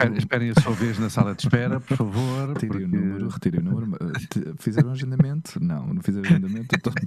[0.00, 2.48] Esperem, esperem a sua vez na sala de espera, por favor.
[2.48, 4.12] Retirem porque- o número, retirem o número.
[4.58, 5.62] Fizeram agendamento?
[5.62, 6.68] Não, não fizeram agendamento.
[6.74, 6.92] Então...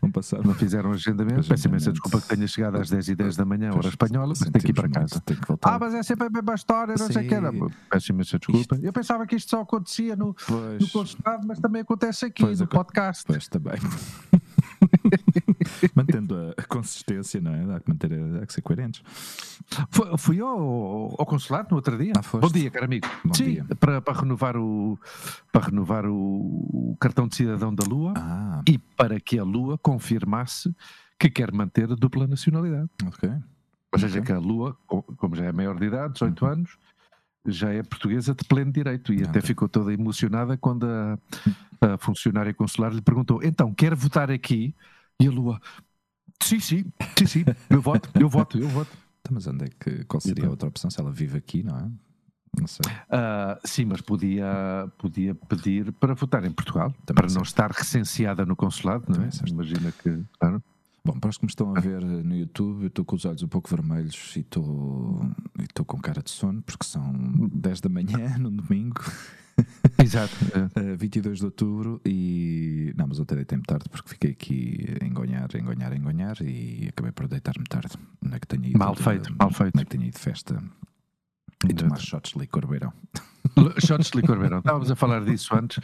[0.00, 0.44] Vão passar.
[0.44, 1.48] Não fizeram agendamento.
[1.48, 1.92] Peço imensa Agendamento.
[1.92, 4.70] desculpa que tenha chegado às 10 e 10 da manhã, hora espanhola, mas tem que
[4.70, 5.14] ir para casa.
[5.14, 5.74] muito, Tem que voltar.
[5.74, 7.50] Ah, mas é sempre a mesma história, não sei o que era.
[7.50, 7.68] Sim.
[7.90, 8.78] Peço imensa desculpa.
[8.80, 12.60] Eu pensava que isto só acontecia no, no Pois, consulado, mas também acontece aqui Pois,
[12.60, 13.24] no podcast.
[13.26, 13.74] pois também.
[15.94, 17.76] Mantendo a, a consistência, não é?
[17.76, 19.02] Há que, manter, a- há que ser coerentes.
[19.90, 22.12] Fu- Fui ao, ao consulado no outro dia.
[22.16, 22.38] Ah?
[22.38, 23.06] Bom dia, caro amigo.
[23.24, 23.64] Bom Sim, dia.
[23.78, 24.98] Para, para renovar, o,
[25.52, 26.14] para renovar o,
[26.92, 30.74] o cartão de cidadão da Lua Ah, e para que a Lua confirmasse
[31.18, 32.88] que quer manter a dupla nacionalidade.
[33.06, 33.30] ok.
[33.92, 34.26] Ou seja, Ok.
[34.26, 36.76] que a Lua, co- como já é maior de idade, 18 anos,
[37.46, 39.12] já é portuguesa de pleno direito.
[39.12, 39.42] E até Ok.
[39.42, 41.16] ficou toda emocionada quando a,
[41.80, 44.74] a funcionária consular lhe perguntou: então, quer votar aqui?
[45.20, 45.60] E a Lua,
[46.42, 46.84] sim, sim,
[47.18, 48.90] sim, sim, eu voto, eu voto, eu voto.
[49.20, 50.90] Então, mas onde é que, qual seria a outra opção?
[50.90, 51.90] Se ela vive aqui, não é?
[52.60, 52.84] Não sei.
[53.10, 57.46] Ah, sim, mas podia, podia pedir para votar em Portugal, Também para não certo.
[57.46, 59.30] estar recenseada no consulado, não é?
[59.30, 59.50] Certo.
[59.50, 60.22] Imagina que.
[60.38, 60.62] claro.
[61.06, 63.42] Bom, para os que me estão a ver no YouTube, eu estou com os olhos
[63.42, 65.20] um pouco vermelhos e estou
[65.58, 67.12] e estou com cara de sono, porque são
[67.52, 69.02] 10 da manhã no domingo,
[70.02, 70.34] Exato.
[70.76, 70.80] é.
[70.92, 72.92] eh, 22 de outubro, e.
[72.96, 76.86] Não, mas ontem deitei-me tarde porque fiquei aqui a engonhar, a engonhar, a engonhar e
[76.88, 77.94] acabei por deitar-me tarde.
[78.22, 78.78] Não é que tenha ido.
[78.78, 79.74] Mal feito, mal feito.
[79.74, 80.62] Não é que tenha ido festa
[81.68, 82.92] e tomar shots de licor beirão.
[83.78, 84.58] Shots de licor verão.
[84.58, 85.78] Estávamos a falar disso antes,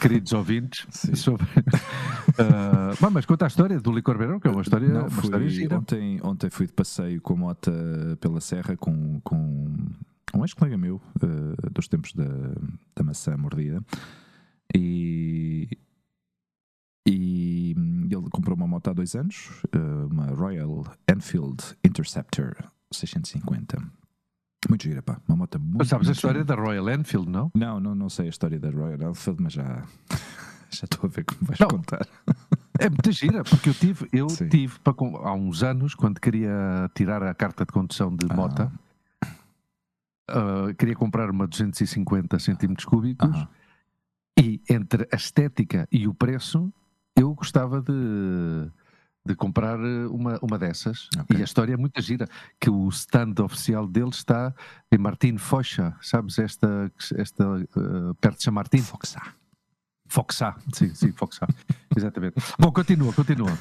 [0.00, 0.86] queridos ouvintes.
[0.90, 1.14] Sim.
[1.14, 1.44] Sobre...
[3.00, 5.24] Bom, mas conta a história do licor verão, que é uma história, Não, uma fui-
[5.24, 5.76] história gira.
[5.78, 7.70] ontem, ontem fui de passeio com a moto
[8.20, 9.74] pela serra com, com
[10.34, 12.24] um ex-colega meu eh, dos tempos da,
[12.96, 13.82] da maçã mordida
[14.74, 15.68] e,
[17.06, 19.78] e hum, ele comprou uma moto há dois anos, eh,
[20.10, 22.54] uma Royal Enfield Interceptor
[22.92, 23.78] 650.
[24.68, 25.20] Muito gira, pá.
[25.26, 25.78] Uma moto muito.
[25.78, 26.56] Mas sabes a muito história gira.
[26.56, 27.50] da Royal Enfield, não?
[27.54, 29.84] Não, não, não sei a história da Royal Enfield, mas já,
[30.70, 31.68] já estou a ver como vais Não.
[31.68, 32.06] contar.
[32.78, 34.48] É muito gira, porque eu tive, eu Sim.
[34.48, 38.34] tive para há uns anos, quando queria tirar a carta de condução de Ah.
[38.34, 38.70] moto,
[40.30, 43.48] ah, queria comprar uma 250 centímetros cúbicos Aham.
[44.38, 46.72] e entre a estética e o preço,
[47.16, 48.70] eu gostava de,
[49.26, 51.08] de comprar eh, uma, uma dessas.
[51.18, 51.36] Ok.
[51.36, 52.28] E a história é muito gira,
[52.60, 54.54] que o stand oficial dele está
[54.90, 58.78] em Martin Focha, sabes, esta, esta eh, perto de Chamartim?
[58.78, 59.34] Foxá.
[60.06, 61.46] Foxá, sim, sim, Foxá,
[61.96, 62.34] exatamente.
[62.58, 63.56] Bom, continua, continua.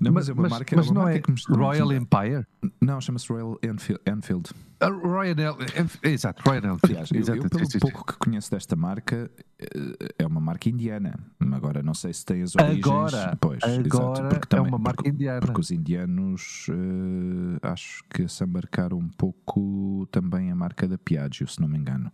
[0.00, 2.46] Não, mas, é uma marca, é mas uma não é Royal Empire?
[2.82, 4.00] Não, chama-se Royal Enfield.
[4.06, 4.50] Enfield.
[4.80, 7.14] Ah, Royal, Enf- exato, Royal Enfield.
[7.14, 11.18] Eu, exato, eu, pelo pouco que conheço desta marca, eh, é uma marca indiana.
[11.52, 12.84] Agora não sei se tem as origens.
[12.84, 15.40] Agora, pois, exato, agora porque é também- uma marca porque, indiana.
[15.40, 21.48] Porque os indianos eh, acho que se embarcaram um pouco também a marca da Piaggio,
[21.48, 22.12] se não me engano.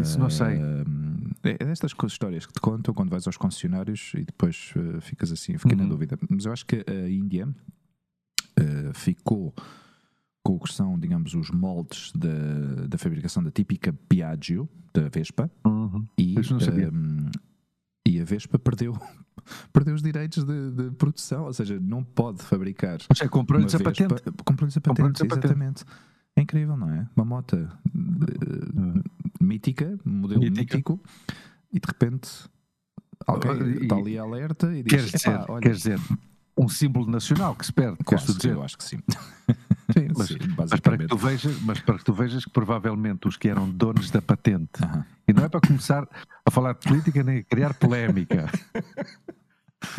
[0.00, 0.58] Isso não sei.
[1.44, 5.56] É destas histórias que te contam quando vais aos concessionários e depois eh, ficas assim,
[5.58, 5.88] fiquei na Uhum.
[5.90, 6.18] dúvida.
[6.28, 7.48] Mas eu acho que a Índia
[8.58, 9.54] eh, ficou
[10.44, 15.50] com o que são, digamos, os moldes da, da fabricação da típica Piaggio, da Vespa,
[15.64, 16.06] Uhum.
[16.18, 17.30] e, ehm,
[18.08, 18.92] e a Vespa perdeu,
[19.72, 22.98] perdeu os direitos de, de produção, ou seja, não pode fabricar.
[23.08, 24.22] Ou seja, comprou-lhes uma a patente.
[24.44, 25.44] Comprou-lhes a Comprou-lhes patente, a patente.
[25.52, 25.84] exatamente.
[26.36, 27.08] É incrível, não é?
[27.16, 27.68] Uma moto eh,
[29.46, 30.76] mítica, modelo Mítica.
[30.76, 31.00] mítico,
[31.72, 32.28] e de repente
[33.26, 36.00] alguém está ali alerta e diz: Queres "Epá, dizer, olha, queres dizer,
[36.58, 38.52] um símbolo nacional que se perde, queres tu quase, dizer?
[38.54, 38.98] eu acho que sim.
[39.96, 43.28] Sim, mas, Sim, mas para que tu vejas, mas para que tu vejas que provavelmente
[43.28, 45.06] os que eram donos da patente, Aham.
[45.28, 46.08] e não é para começar
[46.44, 48.50] a falar de política nem a criar polémica.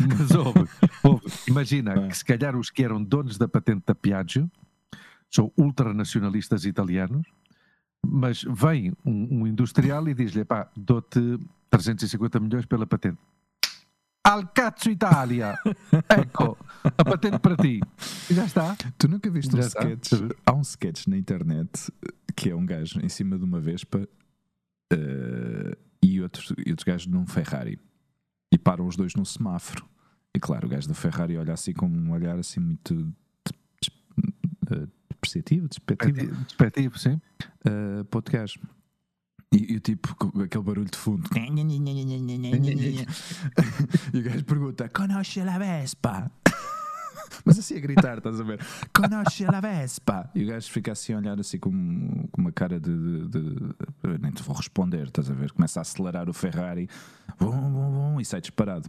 [0.00, 0.68] Mas ouve,
[1.02, 2.08] ouve, imagina É.
[2.08, 4.50] que se calhar os que eram donos da patente da Piaggio
[5.30, 7.26] são ultranacionalistas italianos,
[8.06, 11.38] mas vem um, um industrial e diz-lhe: pá, dou-te
[11.70, 13.18] 350 milhões pela patente.
[14.24, 15.58] Al cazzo Itália!
[16.08, 17.80] Ecco, a patente para ti.
[18.30, 18.76] Já está.
[18.98, 19.80] Tu nunca viste um Já está.
[19.80, 20.12] sketch?
[20.44, 21.90] Há um sketch na internet
[22.36, 24.06] que é um gajo em cima de uma Vespa
[24.92, 27.80] eh, e, outros, e outros gajos num Ferrari
[28.52, 29.86] e param os dois num semáforo.
[30.34, 33.12] E claro, o gajo da Ferrari olha assim com um olhar assim muito
[34.70, 34.86] eh,
[35.18, 37.20] depreciativo, despectivo Despectivo, sim.
[38.14, 38.60] outro gajo.
[39.52, 41.28] E, e o tipo, com aquele barulho de fundo.
[44.12, 46.30] e o gajo pergunta: Conosce la Vespa?
[47.44, 48.60] Mas assim a gritar, estás a ver?
[48.94, 50.30] Conosce la Vespa?
[50.34, 52.90] E o gajo fica assim a olhar assim com, com uma cara de,
[53.28, 55.50] de- de- Nem te vou responder, estás a ver?
[55.52, 56.88] Começa a acelerar o Ferrari
[57.38, 58.88] vum, vum, vum, e sai disparado.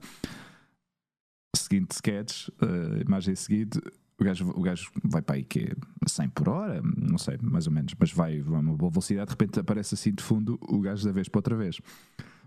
[1.56, 3.80] seguinte sketch, uh, imagem seguinte,
[4.20, 5.76] o gajo, o gajo vai para aí que é
[6.08, 9.32] 100 por hora, não sei, mais ou menos, mas vai a uma boa velocidade, de
[9.32, 11.80] repente aparece assim de fundo o gajo da vez para outra vez.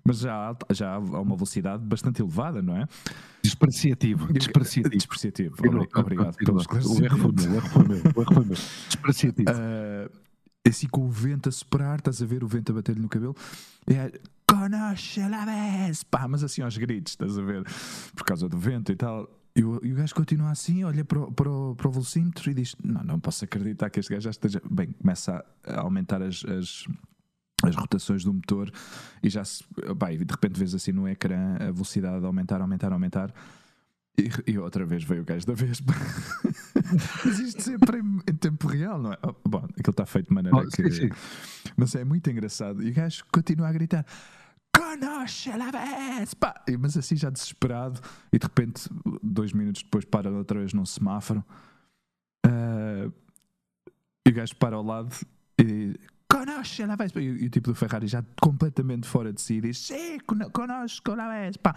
[0.05, 2.87] Mas já, já há uma velocidade bastante elevada, não é?
[3.41, 4.33] Despreciativo.
[4.33, 4.91] Despreciativo.
[4.91, 5.55] Despreciativo.
[5.65, 7.03] Obri obrigado pelo esclarecimento.
[7.03, 7.97] O erro foi meu, o erro foi meu.
[7.97, 8.57] O erro foi meu.
[8.91, 9.51] Despreciativo.
[9.51, 10.11] Uh,
[10.69, 13.37] assim com o vento a soprar, estás a ver o vento a bater-lhe no cabelo.
[13.87, 14.13] É,
[14.53, 16.03] Conosce la vez!
[16.03, 17.65] Pá, mas assim aos gritos, estás a ver?
[18.15, 19.29] Por causa do vento e tal.
[19.55, 22.51] E o, e o gajo continua assim, olha para o, para, o, para o velocímetro
[22.51, 24.63] e diz: Não, não posso acreditar que este gajo já esteja.
[24.71, 26.87] Bem, começa a, aumentar as, as
[27.63, 28.71] as rotações do motor
[29.23, 29.65] e já se,
[29.97, 33.33] bem, de repente vês assim no ecrã a velocidade aumentar, aumentar, aumentar.
[34.19, 35.81] E, e outra vez veio o gajo da vez.
[37.25, 39.19] mas isto sempre em, em, tempo real, não é?
[39.23, 40.91] Oh, bom, aquilo está feito de maneira oh, que.
[40.91, 41.09] Sim, sim.
[41.77, 42.83] Mas é muito engraçado.
[42.83, 44.05] E o gajo continua a gritar:
[44.77, 46.35] Conosce la vez!
[46.35, 46.55] Pá!
[46.79, 48.01] Mas assim já desesperado.
[48.33, 48.89] E de repente,
[49.23, 51.45] dois minutos depois, para outra vez num semáforo.
[52.47, 53.13] Uh,
[54.27, 55.15] e o gajo para ao lado
[55.59, 55.99] e
[56.29, 57.13] conosce la vez.
[57.15, 60.19] E, e o tipo do Ferrari já completamente fora de si diz: Sim,
[60.53, 61.57] conosco la vez.
[61.57, 61.75] Pá.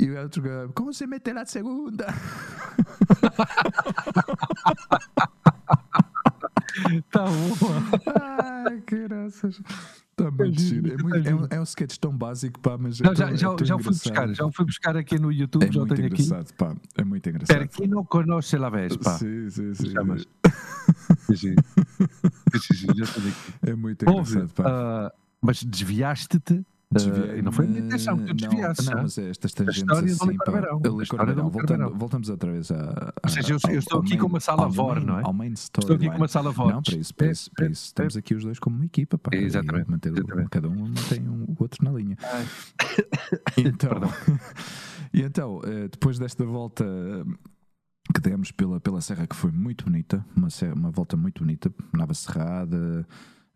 [0.00, 2.06] E o outro gajo, como se mete la segunda?
[7.10, 8.64] tá boa.
[8.66, 9.60] Ai, que graças.
[10.18, 10.92] Muito giro.
[10.92, 13.00] É, muito, é, um, é um sketch tão básico, pá, mas.
[13.00, 15.64] Não, já, é já, já o fui buscar, já o fui buscar aqui no YouTube,
[15.64, 16.52] é já muito tenho engraçado, aqui.
[16.52, 17.58] Pá, é muito engraçado.
[17.58, 19.18] Per quem não conhece la vez, pá.
[19.18, 19.90] Sim, sim, sim.
[19.90, 20.28] Chamas.
[21.26, 21.54] sim, sim.
[22.94, 23.54] já tenho aqui.
[23.62, 25.08] É muito engraçado, Ouve, pá.
[25.08, 28.86] Uh, mas desviaste-te Uh, e não foi a minha intenção que tu desviasses.
[28.86, 30.74] Não, não, mas estas tangentes assim, pá,
[31.48, 33.14] voltando, voltamos outra vez a.
[33.22, 35.22] Ou seja, eu, eu estou aqui main, com uma sala VOR, não é?
[35.22, 36.72] Ao main story estou aqui com uma sala VOR.
[36.72, 37.84] Não, para isso, para isso, para isso.
[37.84, 39.30] Estamos aqui os dois como uma equipa, pá.
[39.36, 39.88] Exatamente.
[39.88, 40.48] Manter, exatamente.
[40.48, 42.16] Cada um mantém um, o outro na linha.
[43.56, 43.90] Então,
[45.12, 45.60] e então,
[45.90, 46.84] depois desta volta
[48.12, 51.72] que demos pela, pela serra, que foi muito bonita, uma, serra, uma volta muito bonita,
[51.92, 53.06] Nava Cerrada.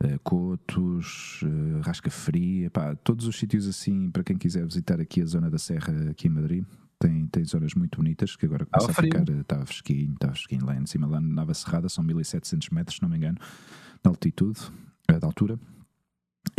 [0.02, 5.22] Uh, Cotos, uh, Rasca Fria, pá, todos os sítios assim, para quem quiser visitar aqui
[5.22, 6.64] a zona da Serra, aqui em Madrid,
[6.98, 10.66] tem, tem zonas muito bonitas que agora começa a ficar, estava eh, fresquinho, estava fresquinho
[10.66, 14.08] lá em cima, lá na Nava Serrada, são 1700 metros, se não me engano, de
[14.08, 14.60] altitude,
[15.08, 15.58] de altura,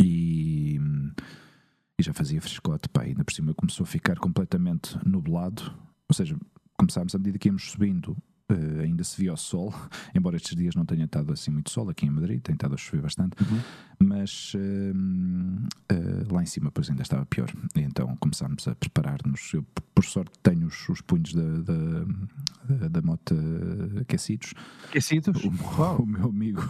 [0.00, 0.78] e,
[1.98, 5.62] e já fazia frescote, pá, ainda por cima começou a ficar completamente nublado,
[6.08, 6.36] ou seja,
[6.76, 8.16] começámos à medida que íamos subindo
[8.48, 9.74] Uh, ainda se via o sol,
[10.14, 12.76] embora estes dias não tenha estado assim muito sol aqui em Madrid, tem estado a
[12.76, 13.60] chover bastante, uhum.
[13.98, 17.52] mas uh, uh, lá em cima, pois ainda estava pior.
[17.74, 19.52] E então começámos a preparar-nos.
[19.52, 23.34] Eu, por sorte, tenho os, os punhos da, da, da, da moto
[24.00, 24.54] aquecidos.
[24.90, 25.42] Aquecidos?
[25.42, 25.48] O,
[26.02, 26.62] o, meu amigo,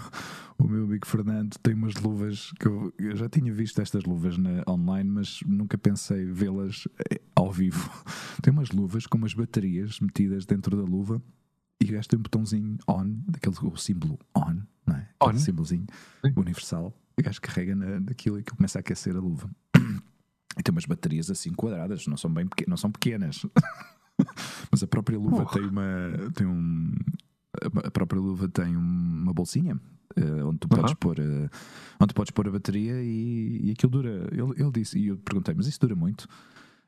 [0.57, 4.39] o meu amigo Fernando tem umas luvas que eu, eu já tinha visto estas luvas
[4.39, 7.91] na, online, mas nunca pensei vê-las eh, ao vivo.
[8.41, 11.21] Tem umas luvas com umas baterias metidas dentro da luva
[11.81, 14.57] e o gajo tem um botãozinho on, daquele o símbolo on,
[14.87, 15.09] não é?
[15.21, 15.41] Aquele on.
[15.41, 15.87] símbolozinho
[16.37, 16.93] universal.
[17.19, 19.51] O gajo carrega na, naquilo e que começa a aquecer a luva.
[20.59, 23.45] E tem umas baterias assim quadradas, não são bem pequenas, não são pequenas.
[24.73, 25.47] Mas a própria luva Oh.
[25.47, 26.93] tem uma tem um
[27.85, 29.79] a própria luva tem uma bolsinha
[30.15, 31.49] eh, onde tu podes pôr eh,
[32.01, 34.29] onde tu podes pôr a bateria e, e aquilo dura.
[34.33, 36.27] Ele, ele disse, e eu perguntei, mas isso dura muito?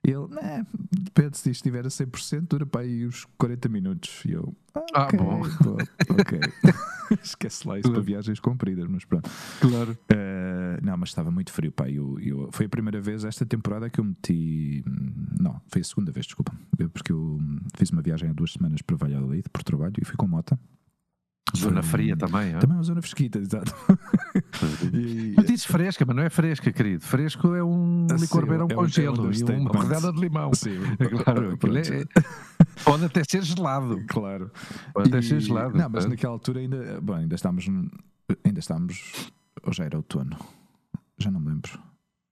[0.07, 4.25] E ele, né, depende se estiver a 100%, dura para aí uns 40 minutos.
[4.25, 5.43] E eu, ah, Ah, ok, bom.
[5.63, 5.77] bom,
[6.21, 6.41] ok.
[7.23, 9.29] Esquece lá isso para viagens compridas, mas pronto.
[9.61, 9.97] Claro.
[10.11, 11.89] Eh, não, mas estava muito frio, pá.
[11.89, 14.85] Eu, eu- foi a primeira vez esta temporada que eu meti.
[15.41, 16.53] Não, foi a segunda vez, desculpa.
[16.79, 17.39] Eu- Porque eu
[17.77, 20.59] fiz uma viagem há duas semanas para Valladolid por trabalho e fui com moto.
[21.57, 22.59] Zona Foi- fria também, é?
[22.59, 23.75] Também uma zona fresquita, exato.
[24.93, 27.05] E- Tu dizes fresca, mas não é fresca, querido.
[27.05, 30.21] Fresco é um Ah, licor beirão é um- com é gelo e uma rodela de
[30.21, 30.53] limão.
[30.55, 32.05] Sim, É claro, é-
[32.85, 34.03] pode até ser gelado.
[34.09, 34.51] Claro.
[34.93, 35.71] Pode até E- ser gelado.
[35.71, 36.11] Não, mas portanto.
[36.11, 37.01] naquela altura ainda.
[37.01, 37.67] Bom, ainda estávamos.
[38.45, 39.31] Ainda estávamos.
[39.63, 40.37] Ou já era outono?
[41.19, 41.79] Já não me lembro.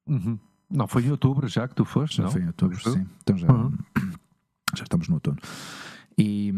[0.06, 0.38] Uhum.
[0.70, 2.30] Não, foi em outubro já que tu foste, Já não?
[2.30, 3.06] foi em outubro, sim.
[3.22, 3.72] Então já, Uhum.
[4.76, 5.38] já estamos no outono.
[6.18, 6.50] E,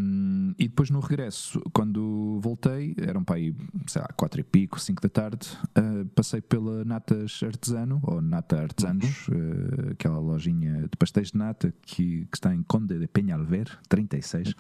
[0.56, 3.52] e depois no regresso, quando voltei, eram para aí,
[3.88, 8.62] sei lá, quatro e pico, cinco da tarde, ah, passei pela Natas Artesano, ou Nata
[8.62, 13.76] Artesanos, ah, aquela lojinha de pastéis de nata que, que está em Conde de Penhalver,
[13.88, 14.54] 36.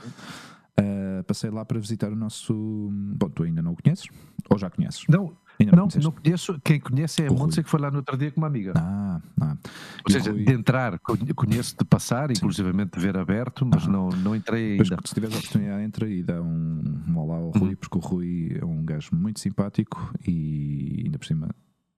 [0.76, 2.88] Ah, passei lá para visitar o nosso.
[2.90, 4.08] Bom, tu ainda não o conheces?
[4.50, 5.04] Ou já conheces?
[5.08, 6.04] Não, Ainda não, conheces?
[6.04, 6.60] não conheço.
[6.64, 7.34] Quem conhece é a O.
[7.38, 8.72] Montse que foi lá no outro dia com uma amiga.
[8.76, 9.56] Ah, ah.
[9.60, 13.82] Ou o seja, Rui- de entrar, con- conheço de passar, inclusivamente de ver aberto, mas
[13.84, 13.92] Aham.
[13.92, 14.96] não, não entrei ainda.
[15.04, 17.76] se tiveres a oportunidade, entra e dá um, um olá ao Rui, Uhum.
[17.76, 21.48] porque o Rui é um gajo muito simpático e ainda por cima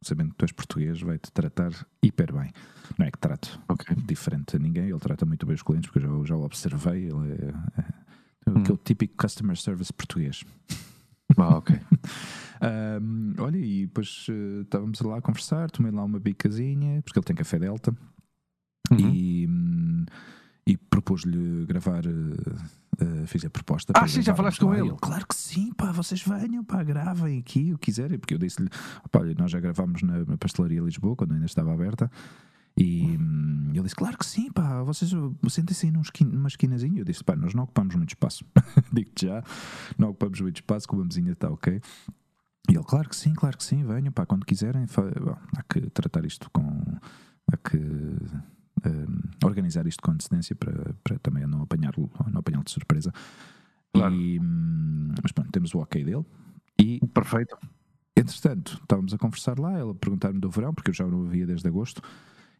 [0.02, 2.50] sabendo que tu és português, vai-te tratar hiper bem.
[2.98, 3.94] Não é que trate Ok.
[4.06, 7.04] diferente a ninguém, ele trata muito bem os clientes, porque eu já, já o observei.
[7.08, 7.84] Ele é, é,
[8.50, 8.62] Hum.
[8.62, 10.42] aquele típico customer service português.
[11.36, 11.78] Ah, ok.
[12.60, 17.24] Ahm, olha, e depois eh, estávamos lá a conversar, tomei lá uma bicazinha, porque ele
[17.24, 17.94] tem café Delta,
[18.90, 18.98] Uhum.
[18.98, 20.04] e, hum,
[20.66, 22.04] e propôs-lhe gravar.
[22.06, 22.10] eh,
[23.00, 23.92] eh, fiz a proposta.
[23.96, 24.76] Ah, sim, já falaste com lá.
[24.76, 24.96] E ele?
[25.00, 28.68] Claro que sim, pá, vocês venham, pá, gravem aqui o que quiserem, porque eu disse-lhe,
[29.10, 32.10] pá, olha, nós já gravámos na, na Pastelaria Lisboa, quando ainda estava aberta.
[32.76, 36.48] E hum, ele disse: Claro que sim, pá, vocês uh, sentem-se aí num esqui- numa
[36.48, 37.00] esquinazinha.
[37.00, 38.44] Eu disse: Pá, nós não ocupamos muito espaço.
[38.92, 39.42] Digo-te já,
[39.98, 41.80] não ocupamos muito espaço, com a mesinha está ok.
[42.70, 44.86] E ele: Claro que sim, claro que sim, venham, pá, quando quiserem.
[45.20, 46.82] Bom, há que tratar isto com.
[47.52, 52.70] Há que hum, organizar isto com antecedência para, para também não apanhá-lo não apanhá de
[52.70, 53.12] surpresa.
[53.92, 54.14] Claro.
[54.14, 56.24] E, hum, mas pronto, temos o ok dele.
[56.78, 57.56] E Perfeito.
[58.16, 61.24] Entretanto, estávamos a conversar lá, ela a perguntar-me do verão, porque eu já não o
[61.24, 62.02] via desde agosto,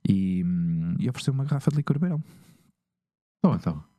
[0.09, 2.23] e, hum, e ofereceu uma garrafa de licor beirão.
[3.39, 3.91] Então, então.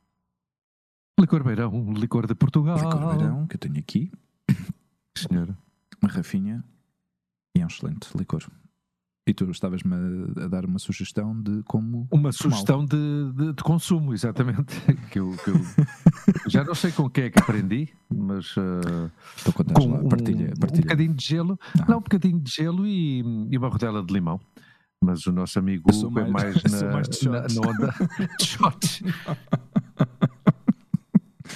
[1.18, 2.76] Licor Beirão, um licor de Portugal.
[2.76, 4.10] Licor beirão, que eu tenho aqui,
[5.16, 5.56] Senhora.
[6.02, 6.64] uma rafinha,
[7.56, 8.44] e é um excelente licor.
[9.24, 9.94] E tu estavas-me
[10.42, 12.08] a, dar uma sugestão de como.
[12.10, 14.80] Uma sugestão de, de, de consumo, exatamente.
[15.12, 19.52] que eu, que eu já não sei com quem é que aprendi, mas uh, Estou
[19.52, 20.52] contando com lá, um, partilha.
[20.56, 20.82] um partilha.
[20.82, 21.60] bocadinho de gelo.
[21.78, 21.84] Ah.
[21.88, 24.40] Não, um bocadinho de gelo e, e uma rodela de limão.
[25.02, 27.92] Mas o nosso amigo Hugo é mais- na, mais de na, onda
[28.38, 29.02] de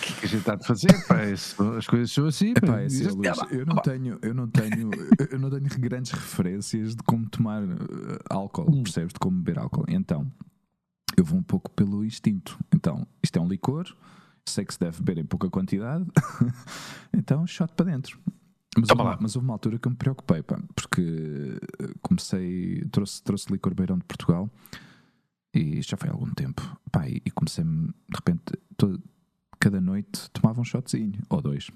[0.02, 1.06] que é que a gente está de fazer?
[1.06, 2.50] Pá, isso- as coisas são assim.
[2.50, 2.80] Epá, pá.
[2.80, 4.90] é assim, Dizes, Luís, "Ah, eu não pá." tenho, eu não tenho,
[5.30, 7.66] eu não tenho grandes referências de como tomar eh,
[8.28, 8.82] álcool, Hum.
[8.82, 9.12] percebes?
[9.12, 9.84] De como beber álcool.
[9.88, 10.30] Então,
[11.16, 12.58] eu vou um pouco pelo instinto.
[12.74, 13.86] Então, isto é um licor,
[14.44, 16.04] sei que se deve beber em pouca quantidade,
[17.12, 18.18] então shot para dentro.
[18.78, 19.18] Mas Toma houve, lá.
[19.22, 23.74] mas houve uma altura que eu me preocupei, pá, porque eh, comecei, trouxe, trouxe licor
[23.74, 24.50] beirão de Portugal
[25.54, 26.60] e isto já foi há algum tempo,
[26.92, 28.42] pá, e, e comecei-me, de repente,
[28.76, 29.02] todo-
[29.58, 31.70] cada noite tomava um shotzinho, ou dois.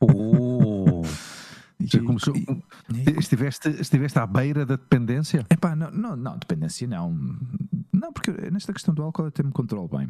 [0.00, 1.02] Oh,
[1.80, 2.46] E- já começou- e-
[2.92, 5.44] e- estiveste, estiveste à beira da dependência?
[5.50, 7.12] Epá, não, não, não, dependência não.
[7.92, 10.08] Não, porque nesta questão do álcool eu até me controlo bem.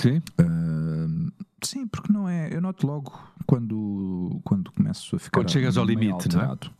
[0.00, 0.22] Sim.
[0.38, 1.28] Ahm,
[1.62, 2.52] sim, porque não é.
[2.54, 3.12] Eu noto logo
[3.46, 5.40] quando, quando começo a ficar.
[5.40, 6.44] Quando chegas ao limite, não é?
[6.46, 6.70] alterado.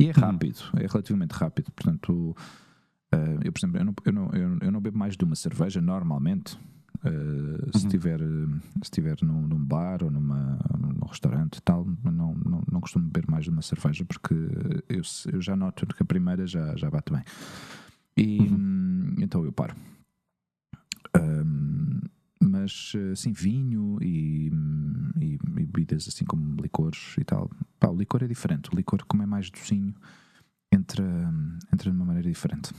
[0.00, 0.20] E é Hum.
[0.20, 1.70] rápido, é relativamente rápido.
[1.72, 2.36] Portanto,
[3.12, 5.36] ah, eu, por exemplo, eu não, eu, não, eu, eu não bebo mais de uma
[5.36, 6.58] cerveja normalmente.
[7.04, 7.08] Ah,
[7.72, 7.86] se Uhum.
[7.86, 12.80] estiver, ah, se estiver num, num bar ou numa, num restaurante tal, não, não, não
[12.80, 14.34] costumo beber mais de uma cerveja porque
[14.88, 15.02] eu,
[15.32, 17.22] eu já noto que a primeira já, já bate bem.
[18.16, 18.56] E Uhum.
[18.56, 19.74] hum, então eu paro.
[21.16, 21.73] Hum,
[22.64, 24.50] mas assim, vinho e,
[25.20, 27.50] e, e bebidas assim como licores e tal.
[27.78, 28.70] Pá, o licor é diferente.
[28.72, 29.94] O licor, como é mais docinho,
[30.72, 31.04] entra,
[31.72, 32.72] entra de uma maneira diferente.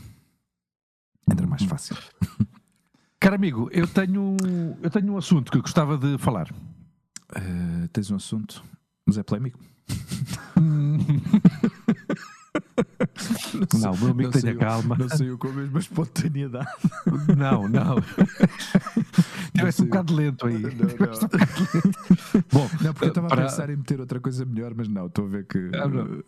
[1.32, 1.68] Entra mais Uhum.
[1.70, 1.96] fácil.
[3.20, 4.36] Caro amigo, eu tenho,
[4.82, 6.51] eu tenho um assunto que eu gostava de falar.
[6.51, 8.63] Uh, tens um assunto,
[9.06, 9.60] mas é polémico.
[13.79, 14.95] Não, o meu amigo não tenha saiu- calma.
[14.97, 16.67] Não saiu com a mesma espontaneidade.
[17.38, 17.95] Não, não.
[19.55, 20.59] Tiveste um bocado lento aí.
[20.62, 22.43] Não, um não.
[22.51, 25.07] Bom, Não, porque eu estava para- a pensar em meter outra coisa melhor, mas não,
[25.07, 25.69] estou a ver que.
[25.75, 26.24] Ah, não.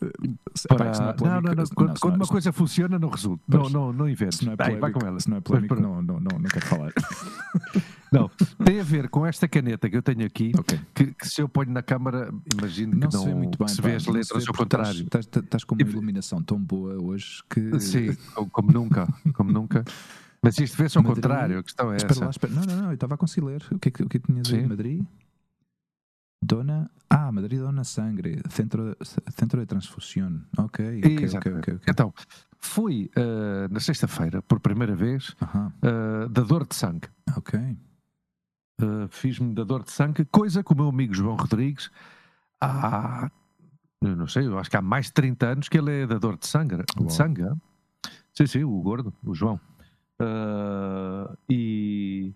[0.56, 1.66] se- para- pá, se não é não, polémico- não, não.
[1.76, 3.44] Quando, quando não uma coisa funciona, não resulta.
[3.48, 4.40] Não, não, não inventes.
[4.40, 5.20] Se não é Vai, vai polémico, com ela.
[5.20, 6.92] se não, é polémico não, não, não, não quero falar.
[8.12, 8.30] Não,
[8.64, 10.80] tem a ver com esta caneta que eu tenho aqui, ok.
[10.94, 13.68] que, que se eu ponho na câmara, imagino que Não, não, se vê muito bem.
[13.68, 15.02] se pá, vê as não letras vê ao contrário.
[15.04, 17.80] Estás, estás- estás com uma iluminação tão boa hoje que.
[17.80, 18.16] Sim,
[18.52, 19.84] como- nunca, como nunca.
[20.42, 22.24] Mas isto vê-se ao Madrid- contrário, a questão é Espera essa.
[22.26, 22.54] lá, espera.
[22.54, 23.64] Não, não, não, eu estava a conseguir ler.
[23.72, 24.62] O que é que, o que, é tinhas aí?
[24.62, 24.68] Sim.
[24.68, 25.04] Madrid?
[26.44, 26.90] Dona.
[27.10, 28.42] Ah, Madrid Dona Sangre.
[28.50, 28.96] Centro,
[29.36, 30.42] centro de Transfusión.
[30.58, 31.74] Ok, ok, ok, ok.
[31.76, 31.80] ok.
[31.88, 32.14] Então,
[32.60, 37.08] fui ah, na sexta-feira, por primeira vez, Aham, ah, dador de sangue.
[37.36, 37.60] ok.
[38.82, 41.90] Uh, fiz-me dador de sangue, coisa que o meu amigo João Rodrigues
[42.62, 43.32] há,
[44.02, 46.38] eu não sei, eu acho que há mais de 30 anos que ele é dador
[46.38, 46.76] de sangue.
[46.76, 47.08] Uau.
[47.08, 47.58] De sangue hã?
[48.34, 49.60] sim, sim, o gordo, o João.
[50.22, 52.34] Uh, e,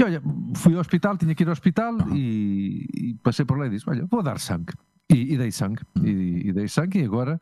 [0.00, 0.22] e olha,
[0.56, 2.16] fui ao hospital, tinha que ir ao hospital Aham.
[2.16, 4.72] e, e passei por lá e disse: Olha, vou dar sangue.
[5.10, 6.04] E, e dei sangue, Hum.
[6.06, 7.40] e, e dei sangue, e agora.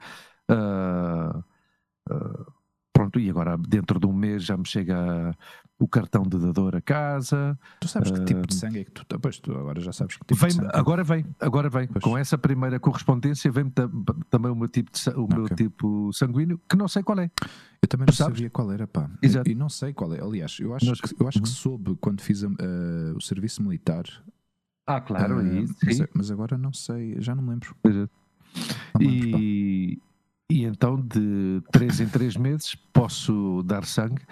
[0.50, 1.38] uh,
[2.10, 2.52] uh,
[2.92, 5.34] pronto, e agora dentro de um mês já me chega
[5.78, 7.58] o cartão de dador a casa.
[7.80, 9.04] Tu sabes que tipo de Ah, sangue é que tu.
[9.20, 10.70] Pois tu agora já sabes que tipo Vem, de sangue.
[10.72, 11.86] agora vem, agora vem.
[11.88, 12.02] Pois.
[12.02, 13.70] Com essa primeira correspondência vem
[14.30, 15.56] também o meu tipo de, o meu Ok.
[15.56, 17.30] tipo sanguíneo, que não sei qual é.
[17.82, 18.38] Eu também não Tu sabes?
[18.38, 19.10] sabia qual era, pá.
[19.22, 19.50] Exato.
[19.50, 20.20] E não sei qual é.
[20.22, 21.54] Aliás, eu acho, Nós- que, eu acho que Uhum.
[21.54, 22.48] soube quando fiz a-
[23.14, 24.04] o serviço militar.
[24.86, 25.74] Ah, claro, é isso.
[25.84, 27.76] mas, mas agora não sei, já não me lembro.
[27.84, 29.38] Não me lembro, pá.
[29.38, 30.00] E,
[30.50, 34.22] e então de três em três meses posso dar sangue.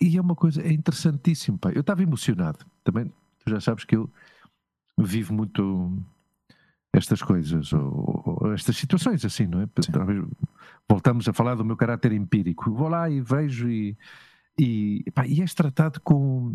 [0.00, 1.58] E é uma coisa, é interessantíssimo.
[1.58, 1.70] Pá.
[1.70, 2.64] Eu estava emocionado.
[2.84, 4.10] Também, tu já sabes que eu
[4.98, 5.98] vivo muito
[6.92, 9.66] estas coisas, ou, ou estas situações assim, não é?
[9.90, 10.22] Talvez
[10.88, 12.70] voltamos a falar do meu caráter empírico.
[12.72, 13.96] Vou lá e vejo e,
[14.58, 16.54] e, e és tratado com,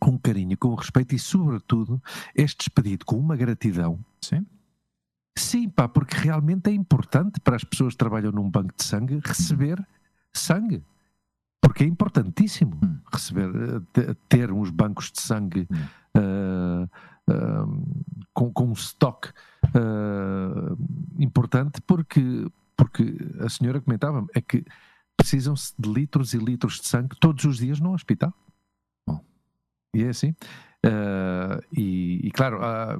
[0.00, 2.02] com carinho, com respeito e, sobretudo,
[2.34, 3.98] és despedido com uma gratidão.
[4.20, 4.44] Sim.
[5.36, 9.20] Sim, pá, porque realmente é importante para as pessoas que trabalham num banco de sangue
[9.24, 9.86] receber
[10.32, 10.82] sangue.
[11.78, 12.98] Porque é importantíssimo Hum.
[13.12, 13.48] receber,
[13.98, 15.76] eh, ter uns bancos de sangue Hum.
[16.20, 19.28] uh, uh, com, com um estoque
[19.66, 20.76] uh,
[21.20, 24.64] importante, porque, porque a senhora comentava é que
[25.16, 28.34] precisam-se de litros e litros de sangue todos os dias no hospital.
[29.06, 29.24] Bom.
[29.94, 30.34] E é assim.
[31.76, 32.98] E, e, claro, há-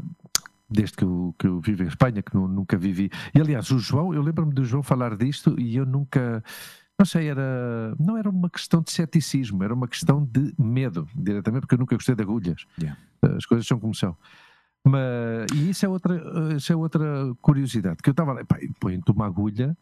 [0.70, 3.10] desde que eu, que eu vivo em Espanha, que nu- nunca vivi.
[3.34, 6.44] E aliás, o João, eu lembro-me do João falar disto e eu nunca.
[6.98, 11.60] Não sei, era, não era uma questão de ceticismo, era uma questão de medo, diretamente,
[11.60, 12.66] porque eu nunca gostei de agulhas.
[12.76, 12.98] Yeah.
[13.36, 14.16] As coisas são como são.
[14.84, 17.04] Mas, e isso é outra, isso é outra
[17.40, 19.76] curiosidade, que eu estava lá, pá, põe-te uma agulha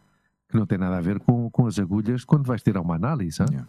[0.48, 3.42] que não tem nada a ver com, com as agulhas quando vais tirar uma análise?
[3.42, 3.66] Yeah.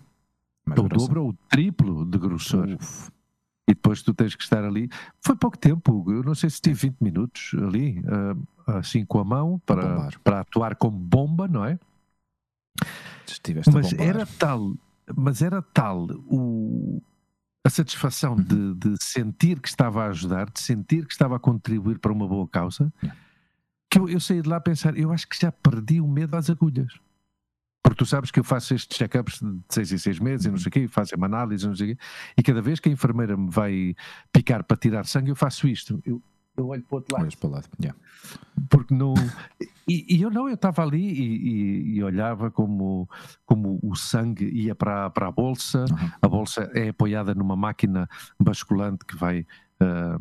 [0.65, 1.37] Mais é o grossa.
[1.47, 2.67] triplo de grossor.
[2.67, 3.09] Uf.
[3.69, 4.89] E depois tu tens que estar ali.
[5.21, 6.05] Foi pouco tempo.
[6.07, 10.39] Eu não sei se tive 20 minutos ali, ah, assim com a mão, para, para
[10.41, 11.77] atuar como bomba, não é?
[13.27, 14.73] Estiveste Mas era tal,
[15.15, 17.01] mas era tal o,
[17.65, 18.43] a satisfação Uhum.
[18.43, 22.27] de, de sentir que estava a ajudar, de sentir que estava a contribuir para uma
[22.27, 23.19] boa causa, Yeah.
[23.89, 26.35] que eu, eu saí de lá a pensar, eu acho que já perdi o medo
[26.35, 26.93] às agulhas.
[27.83, 30.53] Porque tu sabes que eu faço estes check-ups de seis em seis meses e Uhum.
[30.55, 32.03] não sei o quê, faço uma análise, não sei o quê,
[32.37, 33.95] e cada vez que a enfermeira me vai
[34.31, 36.01] picar para tirar sangue, eu faço isto.
[36.05, 36.21] Eu,
[36.57, 37.67] eu olho para o outro lado Olhas para o lado.
[37.81, 37.99] Yeah.
[38.69, 39.13] porque não.
[39.87, 43.07] E, e eu não, eu estava ali e, e- e olhava como,
[43.45, 46.11] como o sangue ia para, para a bolsa, Uhum.
[46.21, 49.45] a bolsa é apoiada numa máquina basculante que vai.
[49.79, 50.17] ah,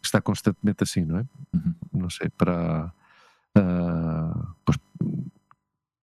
[0.00, 1.26] que está constantemente assim, não é?
[1.54, 1.74] Uhum.
[1.92, 2.92] Não sei, para.
[3.54, 4.78] ah, pois,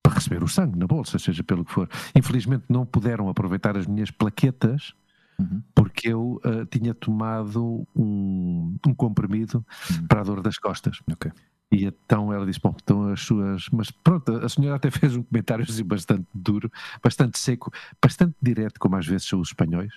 [0.04, 1.90] para receber o sangue na bolsa, seja pelo que for.
[2.16, 4.94] Infelizmente não puderam aproveitar as minhas plaquetas
[5.40, 5.62] Uhum.
[5.76, 10.08] porque eu ah, tinha tomado um, um comprimido Uhum.
[10.08, 11.00] para a dor das costas.
[11.12, 11.32] Ok.
[11.72, 13.68] E então ela disse: Bom, então as suas.
[13.72, 16.72] Mas pronto, a senhora até fez um comentário assim bastante duro,
[17.04, 19.92] bastante seco, bastante direto, como às vezes são os espanhóis,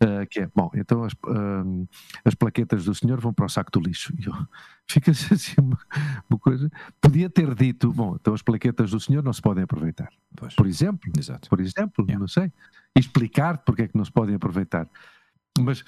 [0.00, 1.64] ah, que é: Bom, então as, ah,
[2.24, 4.12] as plaquetas do senhor vão para o saco do lixo.
[4.20, 4.32] E eu,
[4.88, 5.76] fica assim uma,
[6.30, 6.70] uma coisa.
[7.00, 10.10] Podia ter dito: Bom, então as plaquetas do senhor não se podem aproveitar.
[10.36, 10.54] Pois.
[10.54, 11.48] Por exemplo, Exato.
[11.48, 12.20] por exemplo, Yeah.
[12.20, 12.52] não sei,
[12.96, 14.88] e explicar porque é que não se podem aproveitar.
[15.60, 15.84] Mas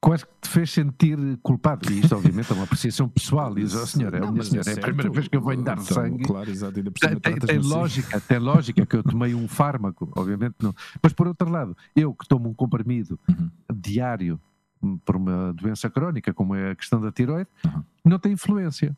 [0.00, 1.90] quase que te fez sentir culpado.
[1.92, 3.52] E isto, obviamente, é uma apreciação pessoal.
[3.58, 5.42] E diz, oh, senhora, é a Não, minha senhora, é a primeira vez que eu
[5.42, 6.24] venho dar Então, sangue.
[6.24, 6.78] Claro, exato.
[6.78, 7.68] Ainda por Tem, cima tem- tem assim.
[7.68, 10.74] lógica, tem lógica que eu tomei um fármaco, obviamente não.
[11.02, 13.50] Mas por outro lado, eu que tomo um comprimido Uhum.
[13.74, 14.40] diário
[14.80, 17.82] hum, por uma doença crónica, como é a questão da tiroide, Uhum.
[18.04, 18.96] não tem influência.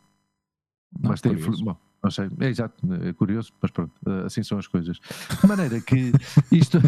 [1.00, 1.76] Não, mas tem influência.
[2.02, 4.98] Não sei, é exato, é curioso, mas pronto, eh, assim são as coisas.
[5.40, 6.12] De maneira que
[6.50, 6.78] isto,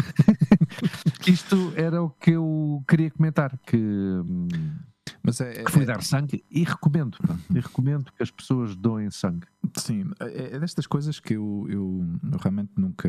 [1.27, 4.47] isto era o que eu queria comentar, que, hum,
[5.21, 8.75] Mas é, que fui é- dar sangue e recomendo, pá, e recomendo que as pessoas
[8.75, 9.45] doem sangue.
[9.77, 13.07] Sim, é, é destas coisas que eu, eu, eu realmente nunca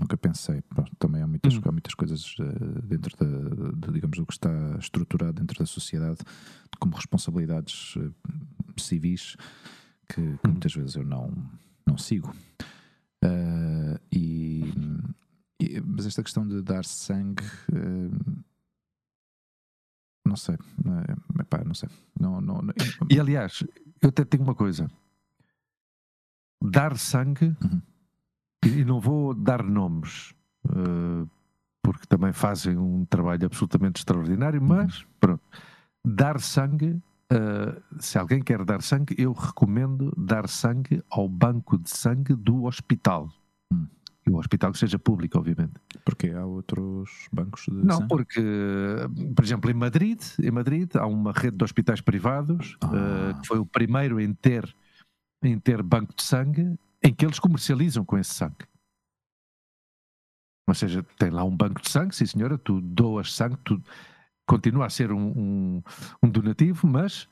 [0.00, 0.62] nunca pensei.
[0.98, 1.60] Também há muitas, Hum.
[1.64, 6.18] há muitas coisas eh, dentro da, de, digamos, do que está estruturado dentro da sociedade
[6.78, 7.96] como responsabilidades
[8.78, 9.36] civis
[10.08, 10.52] que, que Hum.
[10.52, 11.32] muitas vezes eu não,
[11.86, 12.34] não sigo.
[13.22, 14.72] Ah, e,
[15.60, 18.44] e- mas esta questão de dar sangue eh,
[20.26, 21.88] não sei, é, epá, não sei.
[22.20, 22.74] Não, não, não-
[23.10, 23.64] E aliás,
[24.02, 24.90] eu até tenho uma coisa:
[26.62, 27.82] dar sangue, Uhum.
[28.64, 30.34] e e não vou dar nomes,
[30.68, 31.26] eh,
[31.82, 35.42] porque também fazem um trabalho absolutamente extraordinário, mas pronto,
[36.04, 37.00] dar sangue.
[37.32, 42.64] Eh, se alguém quer dar sangue, eu recomendo dar sangue ao banco de sangue do
[42.64, 43.30] hospital.
[43.72, 43.86] Hum.
[44.26, 45.74] E o hospital que seja público, obviamente.
[46.04, 48.08] Porque há outros bancos de Não, sangue?
[48.08, 48.42] porque,
[49.34, 52.90] por exemplo, em Madrid, em Madrid há uma rede de hospitais privados Ah.
[52.94, 54.74] eh, que foi o primeiro em ter,
[55.42, 58.66] em ter banco de sangue em que eles comercializam com esse sangue.
[60.68, 63.82] Ou seja, tem lá um banco de sangue, sim senhora, tu doas sangue, tu
[64.48, 65.82] continua a ser um, um,
[66.22, 67.28] um donativo, mas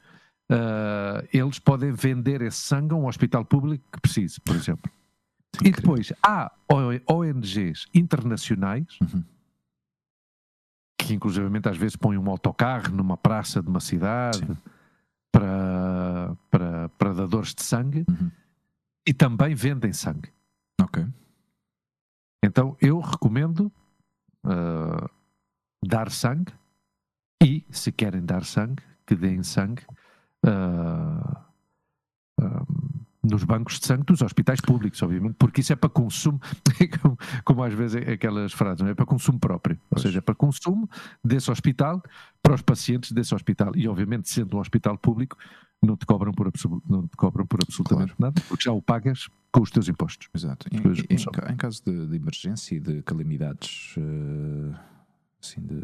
[0.50, 4.90] eh, eles podem vender esse sangue a um hospital público que precise, por exemplo.
[5.64, 6.52] E depois há
[7.09, 9.24] ONGs internacionais Uhum.
[11.00, 14.57] que inclusivamente às vezes põem um autocarro numa praça de uma cidade Sim.
[15.33, 18.31] para, para, para dadores de sangue Uhum.
[19.07, 20.31] e também vendem sangue.
[20.81, 21.07] Ok.
[22.44, 23.72] Então eu recomendo
[24.44, 25.09] uh,
[25.85, 26.52] dar sangue
[27.42, 29.83] e, se querem dar sangue, que deem sangue
[30.44, 31.46] uh,
[33.22, 36.40] nos bancos de sangue dos hospitais públicos, obviamente, porque isso é para consumo,
[37.44, 38.90] como, às vezes é aquelas frases, é?
[38.90, 40.88] é para consumo próprio, ou seja, é para consumo
[41.25, 42.03] desse hospital,
[42.42, 43.72] para os pacientes desse hospital.
[43.75, 45.37] E, obviamente, sendo um hospital público,
[45.83, 46.51] não te cobram por,
[46.88, 48.35] não te cobram por absolutamente claro.
[48.35, 50.29] nada, porque já o pagas com os teus impostos.
[50.35, 50.66] Exato.
[50.70, 54.75] Em, em, em caso de, de, emergência e de calamidades, uh,
[55.40, 55.83] assim, de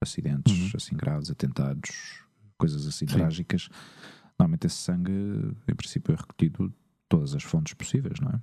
[0.00, 0.70] acidentes uhum.
[0.74, 2.24] assim graves, atentados,
[2.56, 3.16] coisas assim Sim.
[3.16, 3.68] trágicas,
[4.38, 6.74] normalmente esse sangue, em princípio, é recolhido de
[7.08, 8.40] todas as fontes possíveis, não é?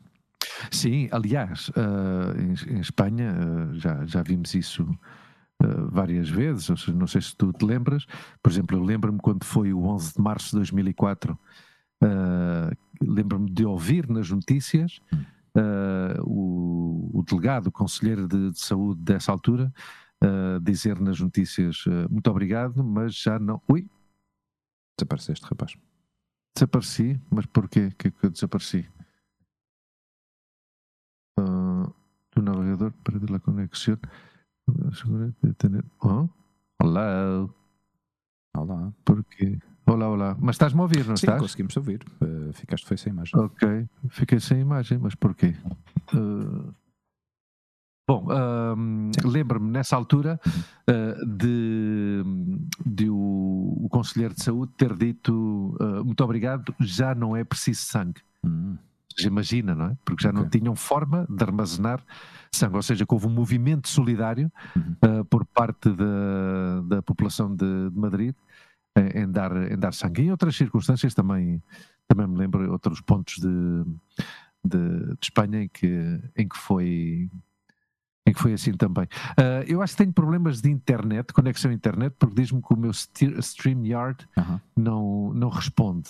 [0.71, 6.93] Sim, aliás, uh, em, em, Espanha uh, já, já vimos isso uh, várias vezes, seja,
[6.93, 8.05] não sei se tu te lembras,
[8.41, 11.37] por exemplo, eu lembro-me quando foi o 11 de março de 2004,
[13.01, 14.99] lembro-me de ouvir nas notícias
[16.23, 19.73] o, o, delegado, o conselheiro de, de saúde dessa altura,
[20.61, 23.61] dizer nas notícias muito obrigado, mas já não.
[23.69, 23.87] Ui,
[24.97, 25.75] Desapareceste, rapaz.
[26.55, 27.19] Desapareci?
[27.29, 28.87] Mas porquê que, que eu desapareci?
[31.37, 31.93] Uh,
[32.31, 33.97] do navegador, perdi a conexão.
[36.01, 36.29] Oh?
[36.81, 37.49] Olá.
[38.55, 38.93] Olá.
[39.03, 39.59] Porquê?
[39.85, 40.37] Olá, olá.
[40.39, 41.41] Mas estás-me a ouvir, não Sim, estás?
[41.41, 42.01] conseguimos ouvir.
[42.21, 43.37] Uh, ficaste foi sem imagem.
[43.37, 43.87] Ok.
[44.09, 45.55] Fiquei sem imagem, mas porquê?
[46.13, 46.73] Uh,
[48.07, 52.23] Bom, um, lembro-me nessa altura uh, de,
[52.85, 57.81] de o, o, Conselheiro de Saúde ter dito uh, muito obrigado, já não é preciso
[57.81, 58.21] sangue.
[58.43, 58.77] Uhum.
[59.23, 59.97] Imagina, não é?
[60.05, 60.41] Porque já okay.
[60.41, 61.99] não tinham forma de armazenar
[62.53, 65.21] sangue, ou seja, que houve um movimento solidário uhum.
[65.21, 68.35] uh, por parte da, da população de, de Madrid
[68.95, 70.23] em, dar, em dar sangue.
[70.23, 71.61] Em outras circunstâncias também,
[72.07, 73.83] também me lembro outros pontos de,
[74.63, 77.29] de, de Espanha em que, em que foi
[78.25, 79.05] em que foi assim também.
[79.05, 82.77] Uh, eu acho que tenho problemas de internet, conexão à internet, porque diz-me que o
[82.77, 84.61] meu StreamYard uh -huh.
[84.75, 86.09] não, não responde.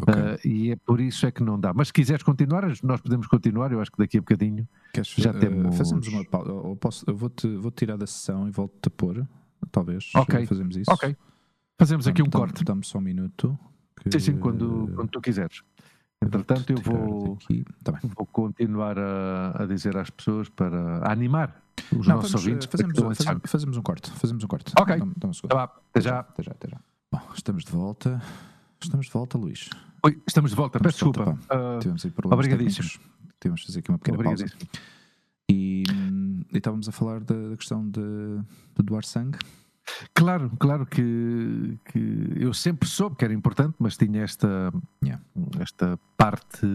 [0.00, 0.14] Okay.
[0.14, 1.72] Uh, e é por isso é que não dá.
[1.74, 3.72] Mas se quiseres continuar, nós podemos continuar.
[3.72, 5.76] Eu acho que daqui a bocadinho Queres, já temos.
[5.76, 6.50] Fazemos uma pausa.
[6.50, 9.26] Eu, posso, eu vou-te vou tirar da sessão e volto-te a pôr.
[9.70, 10.10] Talvez.
[10.14, 10.46] Ok.
[10.46, 10.90] Fazemos isso.
[10.90, 11.16] Ok.
[11.78, 12.64] Fazemos aqui um corte.
[12.64, 13.58] Dá-me só um minuto.
[14.02, 14.12] Que...
[14.12, 15.62] Sim, sim, quando, quando tu quiseres.
[16.22, 17.38] Entretanto, eu vou,
[17.82, 22.68] tá vou continuar a, a, dizer às pessoas para animar os Não, nossos vamos, ouvintes.
[22.70, 24.10] Fazemos, fazemos, fazemos, um corte.
[24.12, 24.72] Fazemos um corte.
[24.78, 24.96] Ok.
[24.96, 26.20] Dá, dá um tá até, já.
[26.20, 26.52] até já.
[26.52, 26.80] Até já.
[27.10, 28.22] Bom, estamos de volta.
[28.80, 29.68] Estamos de volta, Luís.
[30.04, 30.80] Oi, estamos de volta.
[30.80, 31.32] Peço desculpa.
[31.32, 32.88] Uh, Tivemos aí problemas obrigadíssimo.
[32.88, 33.12] técnicos.
[33.40, 34.46] Tivemos de fazer aqui uma pequena pausa.
[35.48, 35.82] E,
[36.52, 38.00] e, estávamos a falar da, da questão de,
[38.76, 39.38] de doar sangue.
[40.14, 45.22] Claro, claro que, que eu sempre soube que era importante, mas tinha esta, yeah.
[45.58, 46.66] esta parte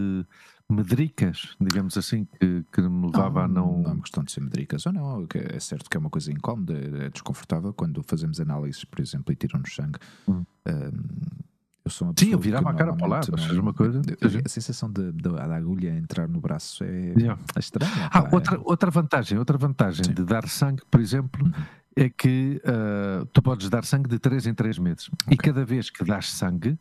[0.70, 3.82] medricas, digamos assim, que, que me levava não, a não.
[3.82, 6.30] Não é uma questão de ser medricas ou não, é certo que é uma coisa
[6.30, 9.98] incómoda, é desconfortável quando fazemos análises, por exemplo, e tiram-nos sangue.
[10.28, 10.44] Hum.
[10.66, 11.48] Um,
[11.84, 14.02] eu sou uma Sim, eu virava a cara para lá, seja uma coisa.
[14.44, 17.40] A sensação de, de, da agulha entrar no braço é, yeah.
[17.56, 18.10] é estranha.
[18.12, 18.60] Ah, outra, é...
[18.62, 20.12] outra vantagem, outra vantagem Sim.
[20.12, 21.52] de dar sangue, por exemplo, uhum.
[21.98, 25.10] É que uh, tu podes dar sangue de 3 em 3 meses.
[25.24, 25.34] Okay.
[25.34, 26.78] E cada vez que dás sangue,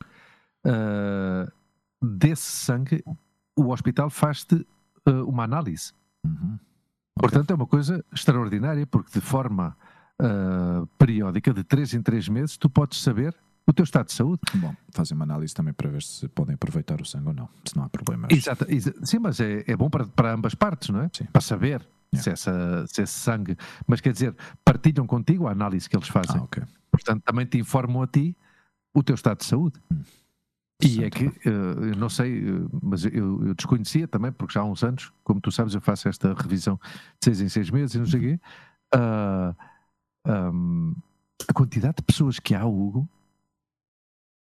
[0.63, 1.51] uh,
[1.99, 3.03] desse sangue,
[3.55, 4.55] o hospital faz-te
[5.07, 5.91] uh, uma análise.
[6.23, 6.53] Uhum.
[6.53, 6.59] Okay.
[7.19, 9.75] Portanto, é uma coisa extraordinária, porque de forma
[10.97, 13.35] periódica, de 3 em 3 meses, tu podes saber
[13.67, 14.41] o teu estado de saúde.
[14.55, 17.77] Bom, fazem uma análise também para ver se podem aproveitar o sangue ou não, se
[17.77, 18.31] não há problemas.
[18.31, 18.65] Exato,
[19.03, 21.09] sim, mas é, é bom para, para ambas partes, não é?
[21.13, 21.25] Sim.
[21.25, 22.23] Para saber yeah.
[22.23, 23.57] se, essa, se esse sangue.
[23.85, 26.39] Mas quer dizer, partilham contigo a análise que eles fazem.
[26.39, 26.63] Ah, okay.
[26.91, 28.35] Portanto, também te informam a ti
[28.93, 29.79] o teu estado de saúde.
[29.91, 30.01] Hum.
[30.83, 34.61] E é que, uh, eu não sei, uh, mas eu, eu, desconhecia também, porque já
[34.61, 36.79] há uns anos, como tu sabes, eu faço esta revisão
[37.19, 38.39] de seis em seis meses e não sei o quê.
[38.95, 39.55] Uh,
[40.53, 40.95] um,
[41.47, 43.09] a quantidade de pessoas que há, Hugo,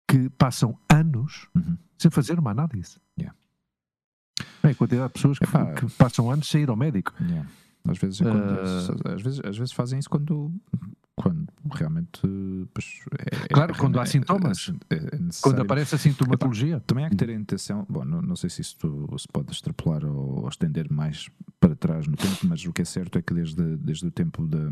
[0.07, 1.79] que passam anos uhum.
[1.97, 3.01] sem fazer uma análise.
[4.62, 7.12] É a quantidade de pessoas que, que, passam anos sem ir ao médico.
[7.20, 7.49] Yeah.
[7.88, 10.53] Às, vezes, é quando, uh, às, vezes, às vezes fazem isso quando,
[11.16, 12.20] quando realmente.
[12.75, 14.73] Pois, é, claro, é, quando há sintomas.
[14.90, 16.77] É, é quando aparece a sintomatologia.
[16.77, 17.87] Epá, também há que ter a intenção.
[17.88, 18.77] Bom, não, não sei se isso
[19.18, 22.85] se pode extrapolar ou, ou, estender mais para trás no tempo, mas o que é
[22.85, 24.70] certo é que desde, desde o tempo da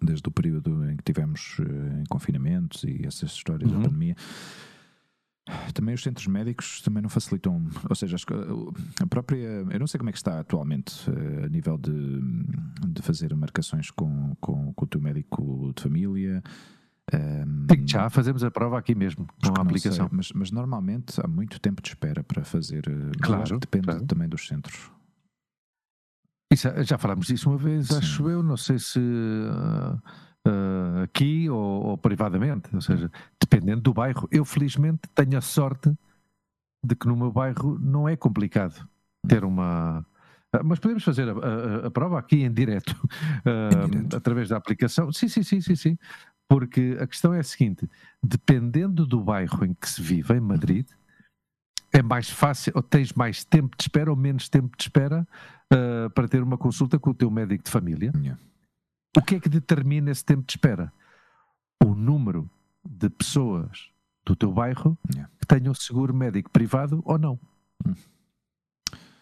[0.00, 3.78] desde o período em que tivemos uh, em confinamentos e essas histórias uhum.
[3.78, 4.16] da pandemia.
[5.72, 8.16] Também os centros médicos também não facilitam, ou seja,
[9.00, 12.20] a própria, eu não sei como é que está atualmente uh, a nível de,
[12.86, 16.42] de fazer marcações com, com, com, o teu médico de família,
[17.12, 20.08] Um, Digo já, fazemos a prova aqui mesmo, com a aplicação.
[20.08, 22.86] sei, mas, mas normalmente há muito tempo de espera para fazer.
[22.86, 24.06] eh, Claro, depende claro.
[24.06, 24.90] também dos centros.
[26.52, 27.96] Isso, já falámos disso uma vez, Sim.
[27.96, 28.98] acho eu, não sei se
[29.50, 29.98] ah,
[30.48, 34.28] ah, aqui ou, ou privadamente, ou seja, dependendo do bairro.
[34.30, 35.92] Eu, felizmente, tenho a sorte
[36.84, 38.88] de que no meu bairro não é complicado
[39.26, 40.04] ter uma.
[40.52, 42.94] Ah, Mas podemos fazer a, a- a prova aqui em direto,
[43.44, 44.16] ah, Em direto.
[44.16, 45.12] através da aplicação.
[45.12, 45.98] Sim, sim, sim, sim, sim.
[46.48, 47.88] Porque a questão é a seguinte:
[48.22, 50.86] dependendo do bairro em que se vive, em Madrid,
[51.92, 55.26] é mais fácil, ou tens mais tempo de espera ou menos tempo de espera
[55.72, 58.12] ah, para ter uma consulta com o teu médico de família.
[58.16, 58.40] Yeah.
[59.16, 60.92] O que é que determina esse tempo de espera?
[61.82, 62.48] O número
[62.84, 63.90] de pessoas
[64.24, 65.30] do teu bairro Yeah.
[65.40, 67.38] que tenham seguro médico privado ou não.
[67.86, 67.94] Hum.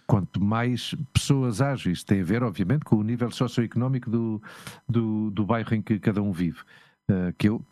[0.07, 4.43] Quanto mais pessoas ágeis, tem a ver, obviamente, com o nível socioeconómico do,
[4.89, 6.61] do, do bairro em que cada um vive.
[7.09, 7.65] Ah, que eu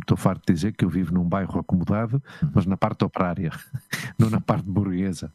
[0.00, 2.22] estou farto de dizer que eu vivo num bairro acomodado,
[2.54, 3.50] mas na parte operária,
[4.18, 5.32] não na parte burguesa.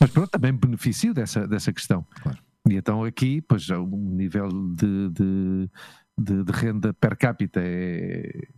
[0.00, 2.04] Mas pronto, também beneficio dessa, dessa questão.
[2.22, 2.38] Claro.
[2.68, 5.70] E então aqui, pois, o nível de, de,
[6.18, 8.48] de, de renda per capita é,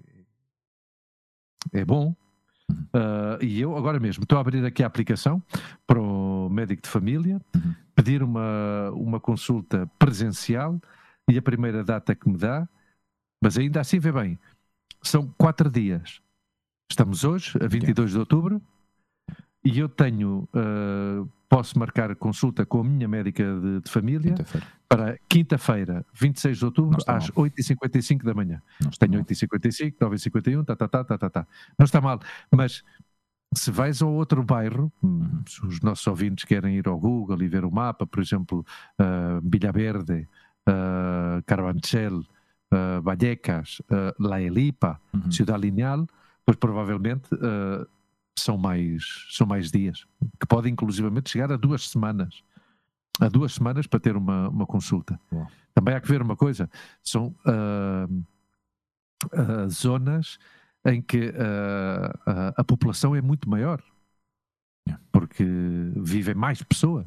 [1.72, 2.14] é bom.
[2.92, 5.42] Ah, e eu agora mesmo estou a abrir aqui a aplicação
[5.86, 7.74] para o médico de família, Uhum.
[7.94, 10.80] pedir uma, uma consulta presencial
[11.28, 12.68] e a primeira data que me dá,
[13.42, 14.38] mas ainda assim vê bem,
[15.02, 16.20] são quatro dias.
[16.90, 18.62] Estamos hoje, a 22 de outubro,
[19.64, 24.66] e eu tenho, ah, posso marcar consulta com a minha médica de, de família Quinta-feira.
[24.88, 27.46] para quinta-feira, 26 de outubro, às mal.
[27.46, 28.61] 8h55 da manhã.
[28.98, 29.22] Tenho mal.
[29.22, 31.46] 8h55, 9h51, tá, tá, tá, tá, tá, tá.
[31.78, 32.82] Não está mal, mas
[33.54, 37.48] se vais a outro bairro, hum, se os nossos ouvintes querem ir ao Google e
[37.48, 38.64] ver o mapa, por exemplo,
[39.00, 40.28] uh, Villaverde,
[40.68, 45.30] uh, Carabanchel, uh, Vallecas, uh, La Elipa, Uhum.
[45.30, 46.06] Ciudad Lineal,
[46.44, 47.87] pois provavelmente uh,
[48.42, 50.07] são, mais, são mais dias,
[50.40, 52.42] que podem inclusivamente chegar a duas semanas.
[53.20, 55.18] A duas semanas para ter uma, uma consulta.
[55.75, 56.70] Também há que ver uma coisa:
[57.03, 58.07] são ah,
[59.33, 60.38] ah, zonas
[60.85, 63.83] em que ah, ah, a população é muito maior,
[65.11, 65.44] porque
[65.96, 67.07] vivem mais pessoas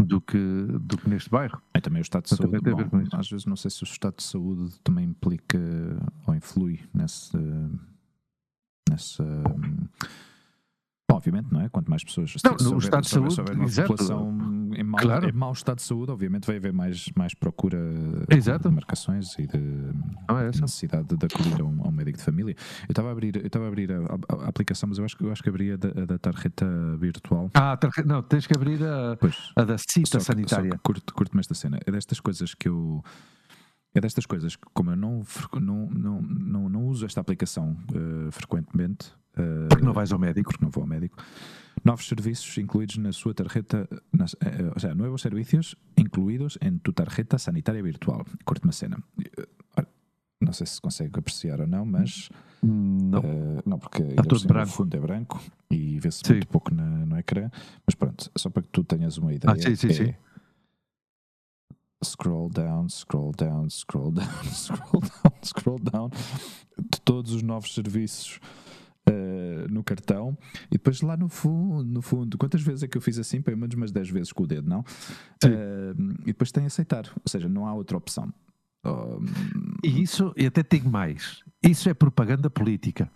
[0.00, 0.38] do que,
[0.80, 1.60] do que neste bairro.
[1.74, 2.56] E também o estado de saúde.
[2.56, 5.58] a bom, às vezes não sei se o estado de saúde também implica
[6.26, 7.36] ou influi nesse.
[8.90, 9.22] Nesse
[11.10, 11.68] bom, obviamente, não é?
[11.70, 12.34] Quanto mais pessoas.
[12.44, 13.88] Não, se houver- estado de se houver- saúde, se houver uma exato.
[13.88, 15.28] população em mau, Claro.
[15.28, 17.78] em mau estado de saúde, obviamente vai haver mais, mais procura
[18.28, 18.68] Exato.
[18.68, 19.58] de marcações e de
[20.28, 20.60] Não é essa?
[20.60, 22.54] necessidade de acudir a um, a um médico de família.
[22.82, 25.16] Eu estava a abrir, eu estava a, abrir a, a- a aplicação, mas eu acho
[25.16, 26.66] que eu acho que abri a da, da tarjeta
[26.98, 27.50] virtual.
[27.54, 29.50] Ah, tarje- não, tens que abrir a, Pois.
[29.56, 30.70] a da cita Só que- sanitária.
[30.70, 31.78] Só que curto, curto-me esta cena.
[31.86, 33.02] É destas coisas que eu.
[33.94, 35.22] É destas coisas que, como eu não,
[35.60, 40.50] não, não, não, não uso esta aplicação eh, frequentemente, eh, Porque não vais ao médico.
[40.50, 41.16] porque não vou ao médico,
[41.84, 46.78] novos serviços incluídos na sua tarjeta, nas, eh, eh, o sea, nuevos servicios incluídos en
[46.80, 48.24] tu tarjeta sanitaria virtual.
[48.44, 48.98] Curto-me a cena.
[50.40, 52.28] Não sei se consegue apreciar ou não, mas
[52.62, 53.18] Não.
[53.24, 54.68] eh, não, porque por cima branco.
[54.70, 57.50] o fundo é branco e vê-se muito pouco na, no ecrã.
[57.84, 59.52] Mas pronto, só para que tu tenhas uma ideia.
[59.52, 60.14] Ah, sim, sim, é sim.
[62.02, 66.10] Scroll down, scroll down, scroll down, scroll down, scroll down
[66.78, 68.38] de todos os novos serviços
[69.06, 73.02] eh, no cartão e depois lá no fundo, no fundo, quantas vezes é que eu
[73.02, 73.42] fiz assim?
[73.42, 74.84] Pelo menos umas 10 vezes com o dedo, não?
[75.44, 78.32] Eh, e depois tem aceitar, ou seja, não há outra opção.
[78.84, 79.18] Oh,
[79.82, 81.42] E isso, e até tenho mais.
[81.62, 83.10] Isso é propaganda política.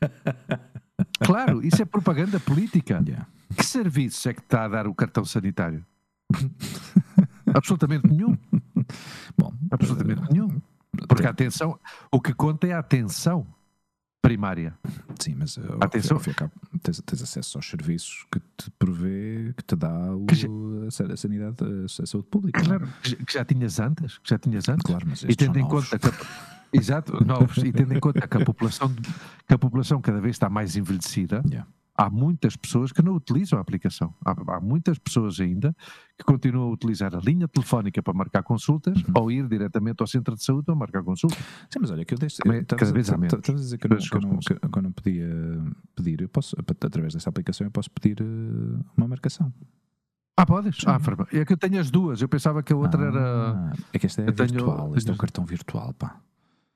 [1.24, 3.02] claro, isso é propaganda política.
[3.06, 3.26] yeah.
[3.56, 5.84] Que serviços é que está a dar o cartão sanitário?
[7.54, 8.36] Absolutamente nenhum.
[9.36, 10.60] Bom, Absolutamente nenhum.
[11.08, 11.78] Porque a atenção,
[12.12, 13.46] o que conta é a atenção
[14.22, 14.76] primária.
[15.18, 16.16] Sim, mas uh, Atenção.
[16.18, 16.32] ao fim
[16.82, 20.34] tens, tens acesso aos serviços que te provê, que te dá o, Que
[20.86, 22.60] a, sa- a sanidade, a, sa- a saúde pública.
[22.60, 22.64] é?
[22.64, 22.88] Claro,
[23.26, 24.82] que já- tinhas antes, que já tinhas antes.
[24.84, 26.12] Claro, mas E tendo em conta que a,
[26.72, 28.94] exato, novos, e tendo em conta que a população
[29.48, 31.66] que a população cada vez está mais envelhecida, Yeah.
[32.06, 34.14] Há muitas pessoas que não utilizam a aplicação.
[34.24, 35.74] Há, há muitas pessoas ainda
[36.16, 39.12] que continuam a utilizar a linha telefónica para marcar consultas Uhum.
[39.16, 41.38] ou ir diretamente ao centro de saúde para marcar consultas.
[41.70, 42.36] Sim, mas olha, que eu deixo.
[42.36, 43.32] Estavas cada a- vez há menos.
[43.34, 43.90] estavas a dizer que eu
[44.82, 45.28] não, podia
[45.94, 46.20] pedir.
[46.22, 49.52] Eu posso, através dessa aplicação, eu posso pedir uh, uma marcação.
[50.36, 50.76] Ah, podes?
[50.76, 50.84] Sim.
[50.86, 50.98] Ah,
[51.32, 52.22] é que eu tenho as duas.
[52.22, 53.52] Eu pensava que a outra era.
[53.52, 54.88] Ah, É que esta é Eu tenho- virtual.
[54.96, 56.18] Este é tenho- o cartão virtual, pá.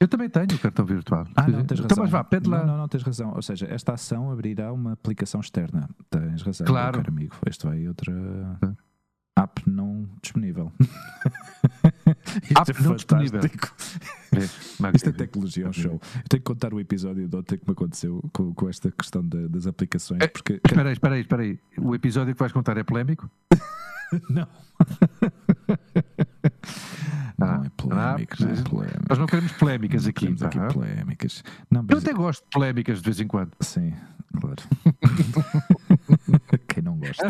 [0.04, 1.26] Eu também tenho o cartão virtual.
[1.34, 2.04] Ah, não, tens então, razão.
[2.04, 2.58] mas vá, pede lá.
[2.58, 3.32] Não, não, não, tens razão.
[3.34, 5.88] Ou seja, esta ação abrirá uma aplicação externa.
[6.10, 6.98] Tens razão, Claro.
[6.98, 7.34] meu caro amigo.
[7.46, 8.12] Este vai outra
[9.36, 10.70] app não disponível.
[12.54, 13.40] App Isto é não disponível.
[13.40, 15.92] É, Isto é tecnologia ao show.
[15.92, 19.26] Eu tenho que contar o episódio de ontem que me aconteceu com, com esta questão
[19.26, 20.20] da- das aplicações.
[20.20, 21.58] É, Porque, Espera aí, espera aí, espera aí.
[21.78, 23.28] O episódio que vais contar é polémico?
[24.28, 24.46] não.
[27.40, 29.04] Ah, não é polémico, não é ah, polémico.
[29.08, 30.26] Nós não queremos polémicas aqui.
[30.40, 30.66] Aqui pá.
[30.68, 31.42] polémicas.
[31.70, 33.50] Não, Eu até gosto de polémicas de vez em quando.
[33.60, 33.92] Sim,
[34.40, 34.62] claro.
[36.68, 37.28] Quem não gosta?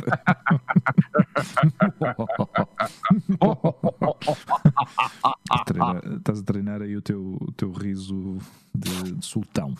[3.31, 4.45] Estás
[5.51, 8.39] a treinar- Estás a treinar aí o teu, o teu riso
[8.75, 9.75] de, de sultão.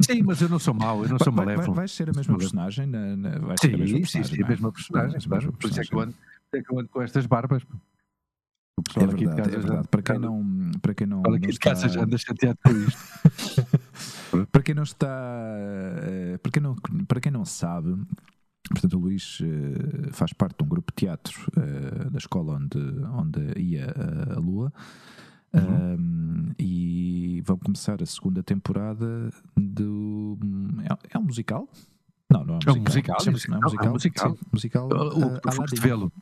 [0.00, 1.74] Sim, mas eu não sou mau, eu não sou Vai- vai- malévolo.
[1.74, 2.86] vais ser a mesma personagem?
[2.86, 4.50] Na, na, vais ser a mesma Sim, sim, personagem, sim, não a é?
[4.50, 5.20] mesma personagem.
[5.52, 5.86] Por isso é é
[6.62, 7.62] que eu ando com estas barbas.
[8.78, 9.88] O É pessoal aqui de verdade, casa é já- verdade.
[9.88, 12.18] Para quem não, para quem não, o pessoal não aqui de está, casa já anda
[12.18, 14.46] chateado com isto.
[14.52, 15.08] para quem não está,
[16.02, 16.74] eh, para quem não,
[17.06, 17.96] para quem não sabe,
[18.70, 22.78] portanto o Luís eh, faz parte de um grupo de teatro eh, da escola onde,
[23.12, 23.92] onde ia
[24.36, 24.72] a Lua.
[25.54, 30.38] Um, e vão começar a segunda temporada do.
[30.84, 31.66] É, é um musical?
[32.30, 33.16] Não, não é um É um musical.
[33.16, 33.92] musical, Chama-se- não é um é um musical?
[33.92, 34.36] musical.
[34.36, 34.88] Sim, musical.
[34.88, 34.92] O-
[35.34, 35.80] eh, Tu foste Aladdin.
[35.80, 36.12] vê-lo.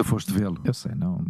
[0.00, 0.58] Tu foste vê-lo.
[0.64, 1.22] Eu sei, não.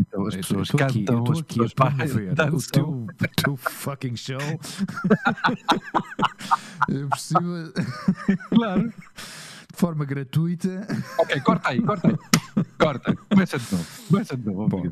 [0.00, 3.06] Então as Eu pessoas eu cantam, as aqui a pessoas promover o teu, o
[3.42, 4.38] teu fucking show.
[7.10, 7.72] Por cima,
[8.50, 8.90] Claro.
[8.90, 10.86] de forma gratuita.
[11.18, 12.16] Ok, corta aí, corta aí.
[12.78, 13.16] Corta.
[13.28, 13.86] Começa de novo.
[14.08, 14.68] Começa de novo.
[14.68, 14.86] Bom,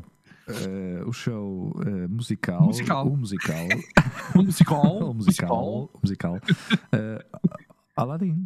[0.47, 3.07] eh, o show eh, musical, Musical.
[3.07, 3.67] o musical,
[4.35, 5.09] Um musical.
[5.09, 6.37] o musical, o musical,
[6.91, 7.25] eh,
[7.95, 8.45] Aladdin.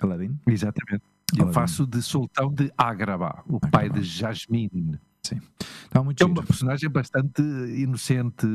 [0.00, 0.38] Aladdin.
[0.46, 1.02] Exatamente.
[1.38, 4.00] Eu faço de Sultão de Agrabah, o pai Agrabah.
[4.00, 4.98] de Jasmine.
[5.24, 6.38] Está muito é giro.
[6.38, 8.46] uma personagem bastante inocente,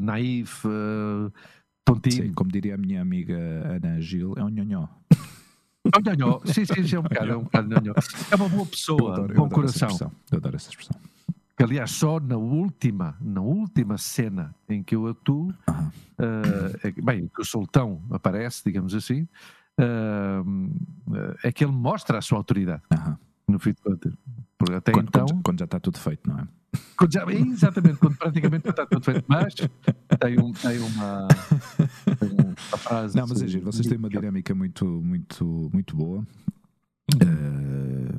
[0.00, 1.30] naif, eh,
[1.84, 2.26] tontinho.
[2.28, 3.36] Sim, como diria a minha amiga
[3.76, 4.86] Ana Gil, é um nhonhó.
[5.94, 6.40] Oh, nhonhó.
[6.44, 7.94] Sim, sim, sim, é um bocado, é um bocado nhonhó.
[8.30, 9.88] É uma boa pessoa, adoro, bom coração.
[9.88, 10.12] expressão.
[10.30, 10.96] Eu adoro essa expressão.
[11.56, 15.52] Que, aliás, só na última, na última cena em que eu atuo,
[16.18, 19.26] eh, é que- bem, que o Sultão aparece, digamos assim,
[19.78, 20.42] eh,
[21.44, 23.18] é que ele mostra a sua autoridade, Aham.
[23.48, 24.12] no fim de contas.
[24.58, 26.48] Porque até Quando, então, quando, quando já está tudo feito, não é?
[26.96, 31.28] quando já- exatamente, quando praticamente está tudo feito, mas tem, um, tem uma,
[32.18, 33.16] tem uma frase.
[33.16, 33.64] Não, mas é giro.
[33.66, 36.24] Vocês têm uma dinâmica muito, muito, muito boa.
[37.20, 38.14] Eh,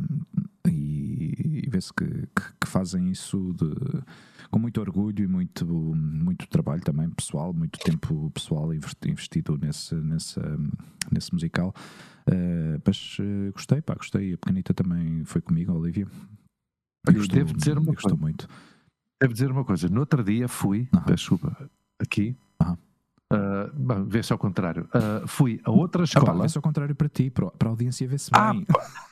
[0.67, 4.03] e e vê-se que, que- que fazem isso de-
[4.51, 9.95] com muito orgulho e muito, muito trabalho também pessoal, muito tempo pessoal investi- investido nesse,
[9.95, 10.39] nesse,
[11.11, 11.73] nesse musical.
[12.27, 14.33] Eh, mas eh, gostei, pá, gostei.
[14.33, 16.07] A pequenita também foi comigo, a Olivia.
[17.07, 18.21] Eu devo dizer uma gostou coisa.
[18.21, 18.47] muito.
[19.21, 19.89] Devo dizer uma coisa.
[19.89, 21.03] No outro dia fui, Aham.
[21.03, 22.77] peço desculpa, aqui, Aham.
[23.33, 24.87] Ah, bom, vê-se ao contrário.
[24.93, 26.41] Ah, fui a outra Ah, pá, escola.
[26.43, 28.65] vê-se ao contrário para ti, para, para a audiência ver-se Ah, bem.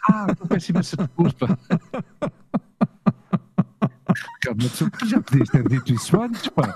[0.10, 1.58] ah, então peço imensa desculpa.
[4.42, 6.76] Tu já podias ter dito isso antes, pá.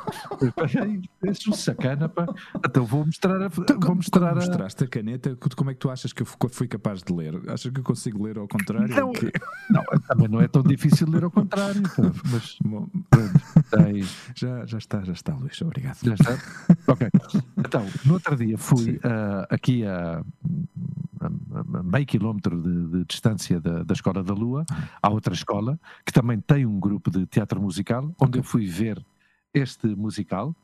[1.24, 2.26] És um sacana, pá.
[2.64, 3.46] Então vou mostrar a.
[3.48, 4.36] Então, vou mostrar como a.
[4.36, 7.12] mostraste a caneta, co- como é que tu achas que eu fu- fui capaz de
[7.14, 7.42] ler?
[7.50, 8.96] Achas que eu consigo ler ao contrário?
[8.96, 9.32] Não, quê?
[9.70, 12.12] Não, também não é tão difícil ler ao contrário, pá.
[12.32, 13.34] Mas Bom, pronto,
[13.72, 14.04] tem.
[14.36, 15.98] já, já está, já está, Luís, obrigado.
[16.04, 16.38] Já está?
[16.88, 17.08] Ok.
[17.58, 21.26] Então, no outro dia fui ah, aqui a, a-
[21.80, 24.66] a meio quilómetro de, de distância da, da Escola da Lua,
[25.02, 29.04] à outra escola, que também tem um grupo de teatro musical, onde eu fui ver
[29.54, 30.56] este musical,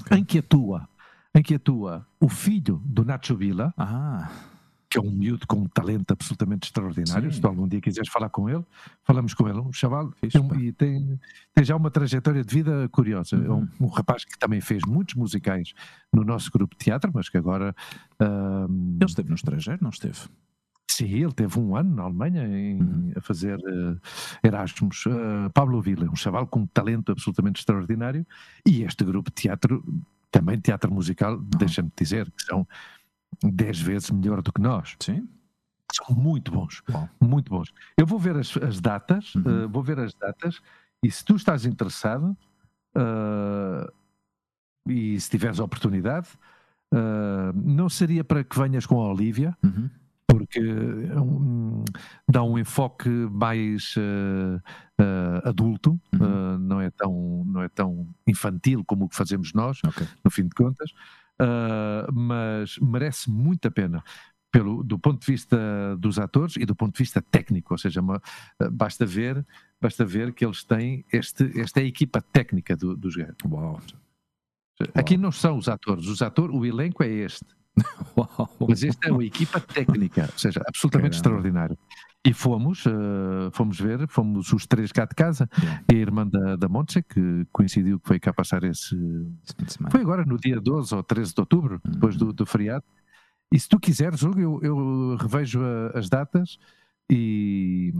[0.00, 0.18] Ok.
[0.18, 0.88] em que atua,
[1.34, 4.30] em que atua o filho do Nacho Villa, Ah,
[4.88, 7.30] que é um miúdo com um talento absolutamente extraordinário.
[7.30, 7.34] Sim.
[7.36, 8.62] Se tu algum dia quiseres falar com ele,
[9.02, 9.58] falamos com ele.
[9.58, 11.18] Um chaval um- e tem,
[11.54, 13.36] tem já uma trajetória de vida curiosa.
[13.36, 13.66] É Uhum.
[13.80, 15.72] um, um rapaz que também fez muitos musicais
[16.12, 17.74] no nosso grupo de teatro, mas que agora.
[18.20, 20.18] ahm, ele esteve no estrangeiro, não esteve?
[21.06, 23.12] Sim, ele teve um ano na Alemanha em- Uhum.
[23.16, 25.04] a fazer eh, Erasmus.
[25.06, 28.24] Eh, Pablo Villa, um chaval com um talento absolutamente extraordinário.
[28.66, 29.84] E este grupo de teatro,
[30.30, 32.66] também teatro musical, deixa-me dizer que são
[33.42, 34.94] dez vezes melhor do que nós.
[35.00, 35.28] Sim.
[35.92, 37.08] São muito bons, Uau.
[37.20, 37.72] muito bons.
[37.98, 39.64] Eu vou ver as, as datas, Uhum.
[39.64, 40.60] eh, vou ver as datas,
[41.02, 42.34] e se tu estás interessado,
[42.94, 43.92] eh,
[44.88, 46.28] e se tiveres a oportunidade,
[46.94, 49.90] eh, não seria para que venhas com a Olivia, Uhum.
[50.46, 51.84] Porque é um-
[52.28, 54.60] dá um enfoque mais eh,
[55.00, 56.54] eh, adulto, Uhum.
[56.54, 60.06] eh, não, é tão, não é tão infantil como o que fazemos nós, Ok.
[60.24, 60.90] no fim de contas,
[62.12, 64.02] mas merece muito a pena.
[64.50, 65.56] Pelo, do ponto de vista
[65.98, 68.20] dos atores e do ponto de vista técnico, ou seja, uma-
[68.72, 69.44] basta ver,
[69.80, 73.34] basta ver que eles têm este, esta é a equipa técnica do- dos gajos.
[74.94, 77.46] Aqui não são os atores, os atores, o elenco é este.
[78.16, 78.50] Uau.
[78.68, 81.40] Mas esta é uma equipa técnica, ou seja, absolutamente Caramba.
[81.40, 81.78] extraordinário.
[82.24, 85.84] E fomos, uh, fomos ver, fomos os três cá de casa, yeah.
[85.92, 88.96] e a irmã da, da Montse, que coincidiu que veio cá passar esse.
[89.90, 91.92] Foi agora no dia 12 ou 13 de outubro, uhum.
[91.92, 92.84] depois do, do feriado.
[93.50, 96.58] E se tu quiseres, eu, eu revejo a, as datas
[97.10, 97.92] e,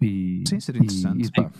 [0.00, 0.44] e.
[0.46, 1.18] Sim, seria interessante.
[1.18, 1.58] E, e, interessante.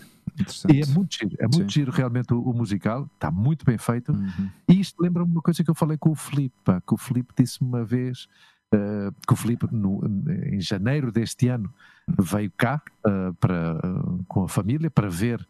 [0.73, 1.81] E é muito giro, é muito Sim.
[1.81, 4.13] giro realmente o, o, musical, está muito bem feito.
[4.13, 4.51] Uhum.
[4.69, 6.55] E isto lembra-me uma coisa que eu falei com o Filipe,
[6.87, 8.27] que o Filipe disse uma vez.
[8.75, 10.03] Uh, que o Filipe, no,
[10.45, 11.73] em janeiro deste ano,
[12.19, 15.41] veio cá uh, para, uh, com a família para ver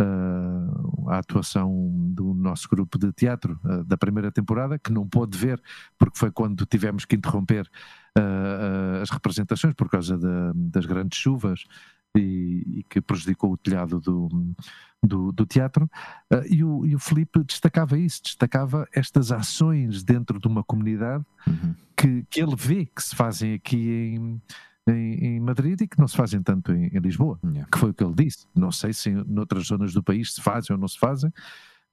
[0.00, 5.62] uh, a atuação do nosso grupo de teatro da primeira temporada, que não pôde ver,
[5.98, 7.70] porque foi quando tivemos que interromper
[9.00, 10.18] as representações por causa
[10.54, 11.64] das grandes chuvas
[12.16, 14.28] e, e, que prejudicou o telhado do,
[15.02, 15.90] do, do teatro.
[16.32, 21.24] Uh, e, o, e o Felipe destacava isso, destacava estas ações dentro de uma comunidade
[21.46, 21.74] uhum.
[21.96, 24.42] que, que ele vê que se fazem aqui em,
[24.88, 27.68] em, em, Madrid e que não se fazem tanto em, em Lisboa, yeah.
[27.70, 28.46] que foi o que ele disse.
[28.54, 31.32] Não sei se em outras zonas do país se fazem ou não se fazem,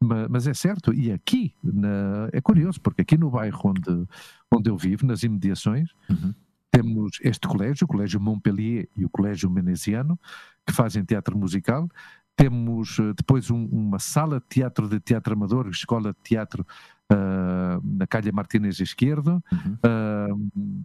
[0.01, 0.93] mas, mas é certo.
[0.93, 4.07] E aqui, na, é curioso, porque aqui no bairro onde,
[4.53, 6.33] onde eu vivo, nas imediações, uhum.
[6.71, 10.19] Temos este colégio, o Colégio Montpellier e o Colégio Menesiano,
[10.65, 11.89] que fazem teatro musical.
[12.35, 16.65] Temos eh, depois um, uma sala de teatro de teatro amador, escola de teatro
[17.11, 19.43] uh, na Calha Martínez Esquerdo.
[19.51, 19.77] Uhum.
[19.83, 20.83] Uh,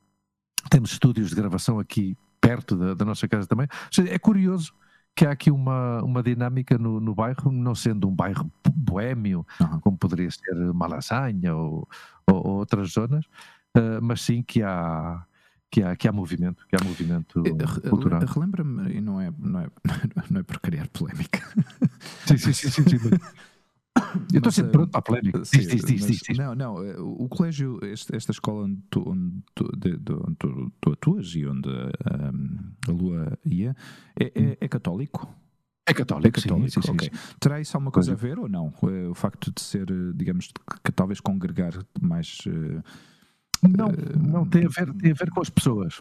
[0.70, 3.68] temos estúdios de gravação aqui perto da, da nossa casa também.
[3.90, 4.74] Seja, é curioso
[5.14, 9.80] que há aqui uma, uma dinâmica no, no bairro, não sendo um bairro boêmio, uhum.
[9.80, 11.88] como poderia ser Malasanha ou,
[12.26, 13.24] ou, ou outras zonas,
[13.76, 15.24] uh, mas sim que há,
[15.74, 18.24] que há, que há movimento, que há movimento uh, cultural.
[18.24, 19.66] Relembra-me, e não é, não, é,
[20.30, 21.40] não é por criar polémica.
[22.26, 22.96] Sim, sim, sim, sim, sim.
[24.32, 25.44] Eu estou sempre pronto para a polémica.
[25.44, 29.42] Sim, diz, diz, diz, diz, Não, não, eh, o colégio, esta escola onde tu, onde
[29.52, 29.68] tu,
[30.38, 33.74] tu, tu atuas e onde a Lua ia,
[34.18, 35.28] é, é, é católico?
[35.86, 37.10] É católico, é católico, sim, sim, okay.
[37.12, 38.72] sim, Terá isso alguma coisa a ver ou não?
[38.84, 40.50] Eh, o facto de ser, eh, digamos,
[40.84, 42.38] que talvez congregar mais.
[42.46, 42.82] Uh,
[43.62, 46.00] não tem a, ver, tem a ver com as pessoas.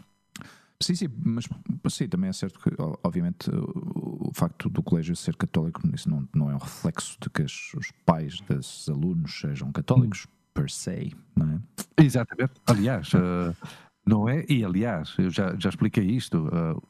[0.82, 1.46] Sim, sim, mas
[1.88, 2.70] sim, também é certo que,
[3.02, 7.30] obviamente, o, o facto do colégio ser católico, isso não, não é um reflexo de
[7.30, 10.30] que os pais dos alunos sejam católicos, hum.
[10.52, 12.04] per se, não é?
[12.04, 12.52] Exatamente.
[12.66, 13.56] Aliás, uh,
[14.04, 14.44] não é?
[14.48, 16.48] E aliás, eu já, já expliquei isto.
[16.48, 16.82] Uh,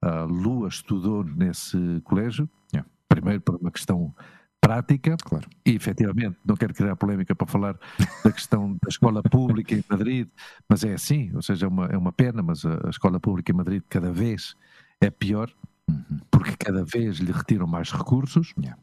[0.00, 2.88] a Lua estudou nesse colégio, yeah.
[3.08, 4.14] primeiro por uma questão
[4.60, 5.48] prática, claro.
[5.64, 7.78] e efetivamente, não quero criar polémica para falar
[8.24, 10.28] da questão da escola pública em Madrid,
[10.68, 13.52] mas é assim, ou seja, é uma, é uma pena, mas a, a escola pública
[13.52, 14.56] em Madrid cada vez
[15.00, 15.50] é pior,
[15.88, 16.18] uhum.
[16.30, 18.52] porque cada vez lhe retiram mais recursos.
[18.58, 18.78] Yeah.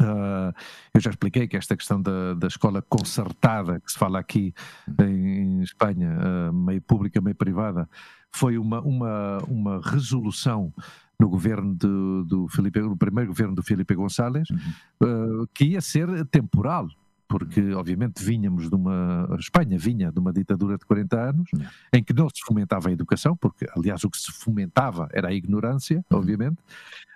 [0.00, 0.52] Uh,
[0.92, 4.54] eu já expliquei que esta questão da, da escola concertada, que se fala aqui
[4.88, 5.06] uhum.
[5.06, 7.88] em, em Espanha, uh, meio pública, meio privada,
[8.32, 10.72] foi uma, uma, uma resolução
[11.18, 15.42] no governo do, do Felipe, no primeiro governo do Felipe Gonçalves, uhum.
[15.42, 16.88] uh, que ia ser temporal,
[17.28, 17.78] porque uhum.
[17.78, 21.66] obviamente vinhamos de uma a Espanha vinha de uma ditadura de 40 anos uhum.
[21.92, 25.32] em que não se fomentava a educação, porque aliás o que se fomentava era a
[25.32, 26.18] ignorância, uhum.
[26.18, 26.58] obviamente,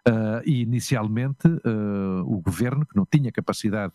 [0.09, 3.95] uh, e inicialmente uh, o governo que não tinha capacidade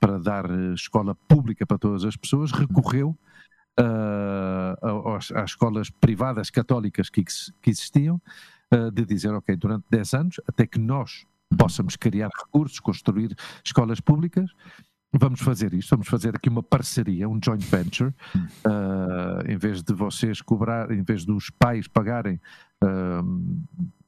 [0.00, 2.60] para dar escola pública para todas as pessoas uhum.
[2.60, 3.18] recorreu
[3.80, 8.20] uh, às, às, escolas privadas católicas que, que existiam
[8.72, 11.26] uh, de dizer, ok, durante 10 anos, até que nós
[11.58, 13.34] possamos criar recursos, construir
[13.64, 14.50] escolas públicas,
[15.12, 19.94] vamos fazer isto, vamos fazer aqui uma parceria, um joint venture, uh, em vez de
[19.94, 22.40] vocês cobrar, em vez dos pais pagarem
[22.82, 23.58] uh,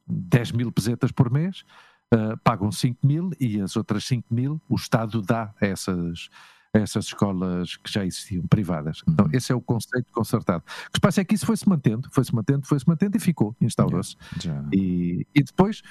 [0.06, 1.64] 10 mil pesetas por mês,
[2.12, 6.28] uh, pagam 5 mil e as outras 5 mil o Estado dá a essas,
[6.76, 9.02] essas escolas que já existiam, privadas.
[9.08, 9.32] Então, uhum.
[9.32, 10.62] esse é o conceito concertado.
[10.86, 13.56] O que se passa é que isso foi-se mantendo, foi-se mantendo, foi-se mantendo e ficou,
[13.60, 14.16] instaurou-se.
[14.44, 14.68] Yeah.
[14.72, 15.82] E, e depois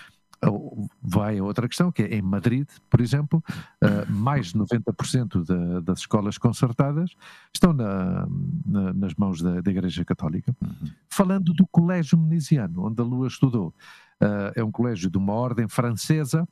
[1.02, 3.44] vai a outra questão, que é em Madrid, por exemplo,
[3.84, 7.12] uh, mais de 90% da, das escolas concertadas
[7.54, 8.28] estão na,
[8.66, 10.56] na, nas mãos da, da Igreja Católica.
[10.62, 10.92] Uhum.
[11.10, 13.74] Falando do Colégio Menisiano, onde a Lua estudou,
[14.22, 16.48] uh, é um colégio de uma ordem francesa,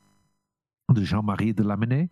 [0.92, 2.10] de Jean-Marie de Lamennais,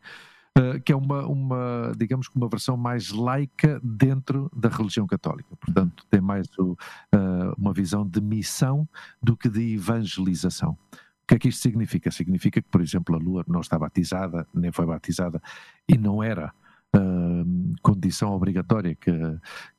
[0.59, 5.57] Uh, que é uma, uma, digamos que uma versão mais laica dentro da religião católica.
[5.57, 8.87] Portanto, tem mais o, uh, uma visão de missão
[9.23, 10.73] do que de evangelização.
[10.73, 12.11] O que é que isto significa?
[12.11, 15.41] Significa que, por exemplo, a Lua não está batizada, nem foi batizada,
[15.89, 16.53] e não era
[16.95, 19.11] uh, condição obrigatória que,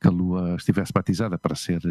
[0.01, 1.82] que, a Lua estivesse batizada para ser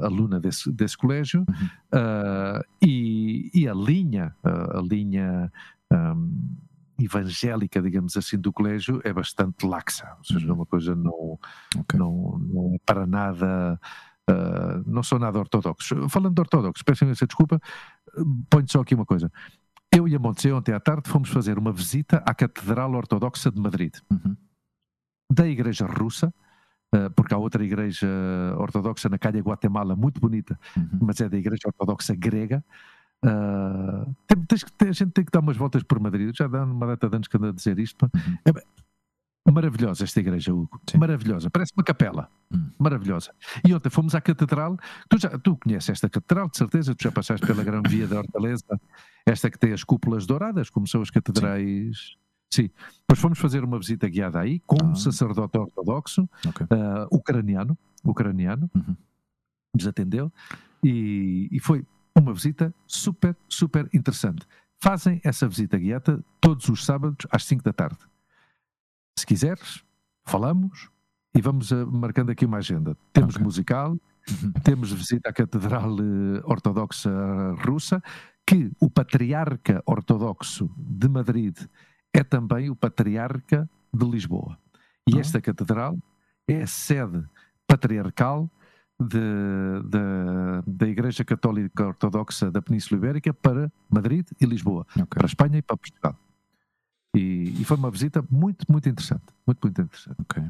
[0.00, 2.60] aluna desse, desse colégio, uhum.
[2.80, 5.52] e, e, a linha, a linha
[5.92, 6.56] um,
[6.98, 11.38] evangélica, digamos assim, do colégio é bastante laxa, ou seja, é uma coisa não,
[11.78, 11.98] okay.
[11.98, 13.78] não, não é para nada
[14.28, 16.08] Uh, não sou nada ortodoxo.
[16.08, 17.60] Falando de ortodoxo, peço essa desculpa,
[18.50, 19.30] ponho só aqui uma coisa.
[19.92, 23.60] Eu e a Montse ontem à tarde fomos fazer uma visita à Catedral Ortodoxa de
[23.60, 24.36] Madrid, Uhum.
[25.32, 26.34] da Igreja Russa,
[26.92, 28.08] uh, porque há outra igreja
[28.58, 30.98] ortodoxa na Calha Guatemala muito bonita, Uhum.
[31.02, 32.64] mas é da Igreja Ortodoxa Grega.
[33.24, 36.34] Uh, tem- a gente tem que dar umas voltas por Madrid.
[36.36, 38.04] Já dá uma data de anos que ando a dizer isto.
[38.14, 38.38] Uhum.
[38.44, 38.62] É bem-
[39.48, 40.80] maravilhosa esta igreja, Hugo.
[40.90, 40.98] Sim.
[40.98, 41.48] Maravilhosa.
[41.50, 42.28] Parece uma capela.
[42.52, 42.68] Hum.
[42.78, 43.32] Maravilhosa.
[43.66, 44.76] E ontem fomos à Catedral.
[45.08, 46.94] Tu, já, tu conheces esta Catedral, de certeza.
[46.94, 48.64] Tu já passaste pela Grande Via da Hortaleza.
[49.24, 52.16] Esta que tem as cúpulas douradas, como são as catedrais.
[52.52, 52.70] Sim.
[53.00, 54.94] Depois fomos fazer uma visita guiada aí com um Ah.
[54.94, 56.64] sacerdote ortodoxo Ok.
[56.66, 58.96] uh, ucraniano, ucraniano, Uhum.
[59.74, 60.32] nos atendeu
[60.82, 61.84] e, e foi
[62.16, 64.46] uma visita super, super interessante.
[64.80, 67.98] Fazem essa visita guiada todos os sábados às 5 da tarde.
[69.18, 69.82] Se quiseres,
[70.24, 70.90] falamos
[71.34, 72.96] e vamos uh, marcando aqui uma agenda.
[73.12, 73.44] Temos Ok.
[73.44, 73.98] musical,
[74.42, 74.52] Uhum.
[74.64, 77.10] temos visita à Catedral eh, Ortodoxa
[77.64, 78.02] Russa,
[78.44, 81.56] que o patriarca ortodoxo de Madrid
[82.12, 84.58] é também o patriarca de Lisboa.
[85.08, 85.20] E Ah.
[85.20, 85.96] esta catedral
[86.48, 87.24] é a sede
[87.68, 88.50] patriarcal
[89.00, 95.06] de- da- da Igreja Católica Ortodoxa da Península Ibérica para Madrid e Lisboa, Ok.
[95.10, 96.18] para a Espanha e para Portugal.
[97.14, 99.24] E, e foi uma visita muito, muito interessante.
[99.46, 100.16] Muito, muito interessante.
[100.20, 100.42] Ok.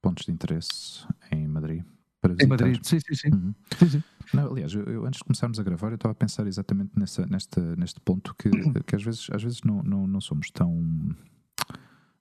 [0.00, 1.84] Pontos de interesse em Madrid.
[2.20, 2.46] Para Em.
[2.46, 3.28] Madrid, sim, sim, sim.
[3.32, 3.54] Uhum.
[3.78, 4.02] sim, sim.
[4.32, 7.26] Não, aliás, eu, eu antes de começarmos a gravar, eu estava a pensar exatamente nessa,
[7.26, 8.48] nesta, neste ponto que,
[8.86, 11.14] que às vezes, às vezes não, não, não somos tão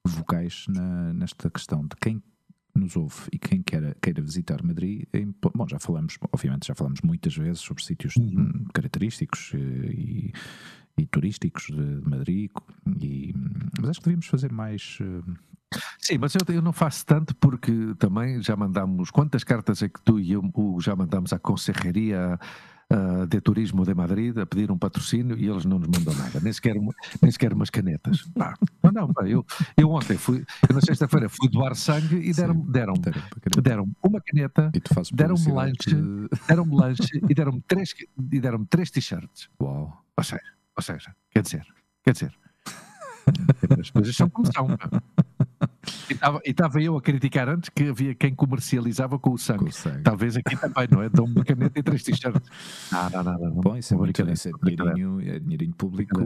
[0.04, 2.22] vocais na, nesta questão de quem
[2.76, 5.04] nos ouve e quem queira, queira visitar Madrid.
[5.14, 8.42] impo- Bom, já falamos, obviamente, já falamos muitas vezes sobre sítios Uhum.
[8.42, 10.34] hum, característicos eh, e,
[10.98, 12.50] e turísticos de, Madrid,
[13.02, 13.34] e,
[13.80, 14.98] mas acho que devíamos fazer mais.
[15.02, 15.32] eh,
[16.00, 19.10] Sim, mas eu, eu não faço tanto porque também já mandamos.
[19.10, 20.44] Quantas cartas é que tu e eu
[20.82, 22.38] já mandamos à Conselheria
[23.28, 26.52] de Turismo de Madrid a pedir um patrocínio e eles não nos mandam nada, nem
[26.52, 26.76] sequer,
[27.22, 28.24] nem sequer umas canetas.
[28.38, 29.46] Pá, não, não, pá, eu,
[29.78, 32.94] eu ontem fui, eu na sexta-feira fui doar sangue e deram-me deram
[33.62, 34.72] deram uma caneta,
[35.14, 35.76] deram-me lanche.
[35.88, 37.94] de- deram-me lanche e deram-me três,
[38.32, 39.50] e deram três t-shirts.
[39.62, 40.04] Uau.
[40.18, 40.42] Ou seja,
[40.76, 41.66] ou seja, quer dizer,
[42.04, 42.34] quer dizer,
[43.80, 44.68] as coisas são como são.
[46.44, 49.66] E estava- eu a criticar antes que havia quem comercializava com o sangue.
[49.66, 50.02] Consegue.
[50.04, 51.10] Talvez aqui também, não é?
[51.10, 52.42] Dão uma caneta e três t-shirts.
[52.92, 53.62] Não, não, não, não.
[53.62, 56.20] Bom, isso é, muito, isso é dinheirinho, é dinheirinho público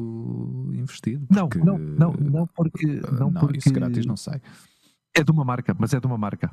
[0.73, 1.25] investido.
[1.29, 3.01] Não, porque, não, não, não porque.
[3.07, 4.41] ah, Não, porque isso grátis não sai.
[5.15, 6.51] É de uma marca, mas é de uma marca.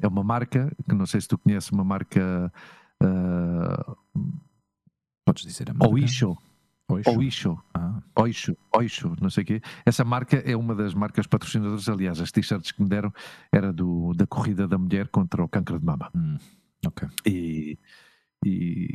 [0.00, 2.52] É uma marca que não sei se tu conheces, uma marca.
[3.02, 3.96] ah,
[5.24, 5.92] Podes dizer a marca?
[5.92, 6.36] Oisho.
[6.88, 7.10] Oisho.
[7.10, 7.58] Oisho.
[7.74, 9.62] Ah, Oisho, Oisho, não sei o quê.
[9.84, 11.88] Essa marca é uma das marcas patrocinadoras.
[11.88, 13.12] Aliás, as t-shirts que me deram
[13.52, 16.10] era do, da corrida da mulher contra o câncer de mama.
[16.14, 16.38] hum,
[16.86, 17.08] ok.
[17.26, 17.78] E,
[18.44, 18.88] e,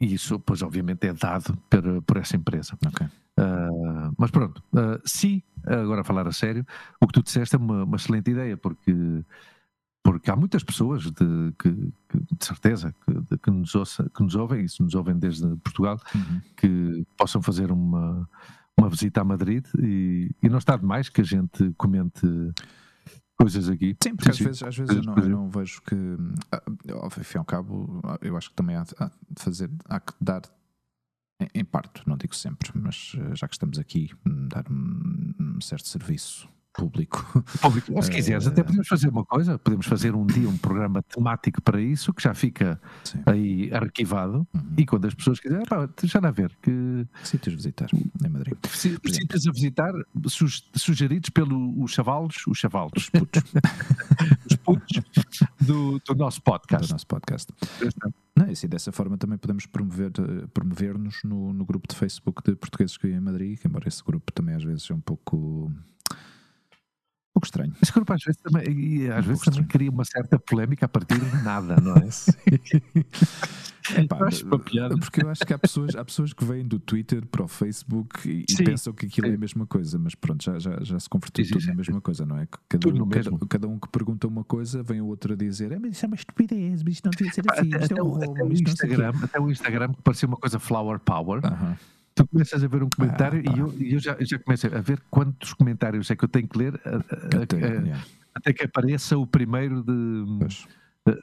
[0.00, 2.76] e isso, pois, obviamente, é dado por, por essa empresa.
[2.86, 3.06] ok.
[3.38, 6.66] Ah, mas pronto, ah, se, agora a falar a sério,
[7.00, 8.92] o que tu disseste é uma, uma excelente ideia, porque,
[10.02, 14.34] porque há muitas pessoas de, que, de certeza que, de- que, nos ouça, que nos
[14.34, 16.40] ouvem, e se nos ouvem desde Portugal, Uhum.
[16.56, 18.28] que possam fazer uma,
[18.76, 22.26] uma visita a Madrid e, e não está demais que a gente comente
[23.38, 23.96] coisas aqui.
[24.02, 24.44] Sim, porque às sim.
[24.44, 25.94] vezes, às vezes eu, não, eu não vejo que,
[26.52, 26.62] ah,
[27.38, 30.42] ao cabo, eu acho que também há, há de fazer, há que dar,
[31.40, 35.34] em, em parte, não digo sempre, mas eh, já que estamos aqui, hum, dar um,
[35.38, 37.42] um certo serviço público.
[37.60, 37.92] Público.
[37.92, 41.60] Ou se quiseres, até podemos fazer uma coisa, podemos fazer um dia um programa temático
[41.60, 43.20] para isso, que já fica Sim.
[43.26, 44.62] aí arquivado, Uhum.
[44.76, 48.54] e quando as pessoas quiserem, pá, já a ver, que Sítios visitar em Madrid.
[49.02, 49.92] visitas a visitar,
[50.26, 53.42] su- sugeridos pelos chavalos, os chavalos, Os putos
[54.50, 55.02] os putos
[55.60, 56.92] do, do nosso do podcast.
[56.92, 57.52] nosso podcast.
[58.36, 62.42] Não, e assim, dessa forma também podemos promover, eh, promover-nos no, no grupo de Facebook
[62.48, 65.00] de portugueses que vivem em Madrid, que embora esse grupo também às vezes é um
[65.00, 65.72] pouco,
[67.38, 67.72] pouco estranho.
[67.94, 71.18] Grupo às vezes também, e às Um vezes também cria uma certa polémica a partir
[71.18, 72.08] de nada, não é?
[73.96, 74.18] Epá,
[74.70, 74.94] piada.
[74.98, 78.28] porque eu acho que há pessoas, há pessoas que vêm do Twitter para o Facebook
[78.28, 81.08] e, e pensam que aquilo é a mesma coisa, mas pronto, já, já, já se
[81.08, 82.46] converteu Sim, tudo na mesma coisa, não é?
[82.68, 83.48] Cada, Tudo um, cada, mesmo.
[83.48, 86.06] cada um que pergunta uma coisa, vem o outro a dizer "É, mas isso é
[86.08, 88.34] uma estupidez, mas isto não devia ser assim, Até, isto é até um roubo, até
[88.34, 91.46] sei o quê." Instagram, até o Instagram que parecia uma coisa flower power.
[91.46, 91.76] Aham.
[92.18, 95.00] Tu começas a ver um comentário Ah, e eu, eu já, já começo a ver
[95.10, 98.04] quantos comentários é que eu tenho que ler a- a- a- Até, a- yeah,
[98.34, 100.24] até que apareça o primeiro de,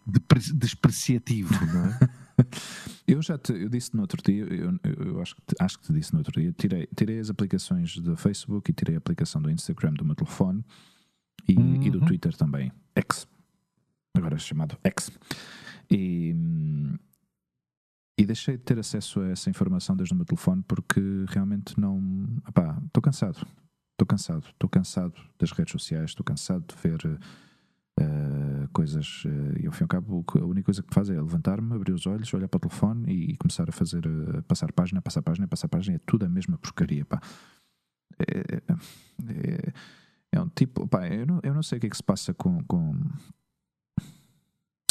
[0.08, 2.00] de pre- despreciativo, não é?
[3.08, 5.86] Eu já te, eu disse no outro dia, eu, eu- acho, que te, acho que
[5.86, 9.42] te disse no outro dia, tirei, tirei as aplicações do Facebook e tirei a aplicação
[9.42, 10.66] do Instagram do meu telefone
[11.48, 12.06] e, e do Uhum.
[12.06, 12.72] Twitter também.
[12.96, 13.26] X.
[14.18, 15.12] Agora é chamado X.
[15.90, 16.36] E,
[18.18, 22.02] e deixei de ter acesso a essa informação desde o meu telefone porque realmente não.
[22.88, 23.46] Estou cansado.
[23.94, 24.48] Estou cansado.
[24.48, 26.12] Estou cansado das redes sociais.
[26.12, 27.06] Estou cansado de ver
[28.00, 29.26] uh, coisas.
[29.26, 31.92] Uh, e ao fim e ao cabo, a única coisa que faz é levantar-me, abrir
[31.92, 34.06] os olhos, olhar para o telefone e, e começar a fazer.
[34.08, 35.98] Uh, passar página, passar página, passar página.
[35.98, 37.04] É tudo a mesma porcaria.
[37.04, 37.22] Pá.
[38.18, 38.62] É, é,
[39.28, 39.74] é,
[40.32, 40.88] é um tipo.
[40.88, 42.98] Pá, eu, não, eu não sei o que é que se passa com, com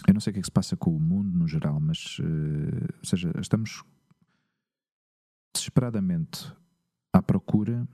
[0.06, 2.18] eu não sei o que é que se passa com o mundo no geral, mas,
[2.18, 3.82] uh, ou seja, estamos
[5.54, 6.52] desesperadamente
[7.12, 7.86] à procura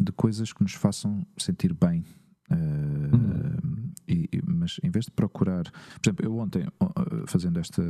[0.00, 2.04] de coisas que nos façam sentir bem.
[2.50, 3.92] Uh, uhum.
[4.08, 6.66] e, mas em vez de procurar, por exemplo, eu ontem,
[7.26, 7.82] fazendo esta,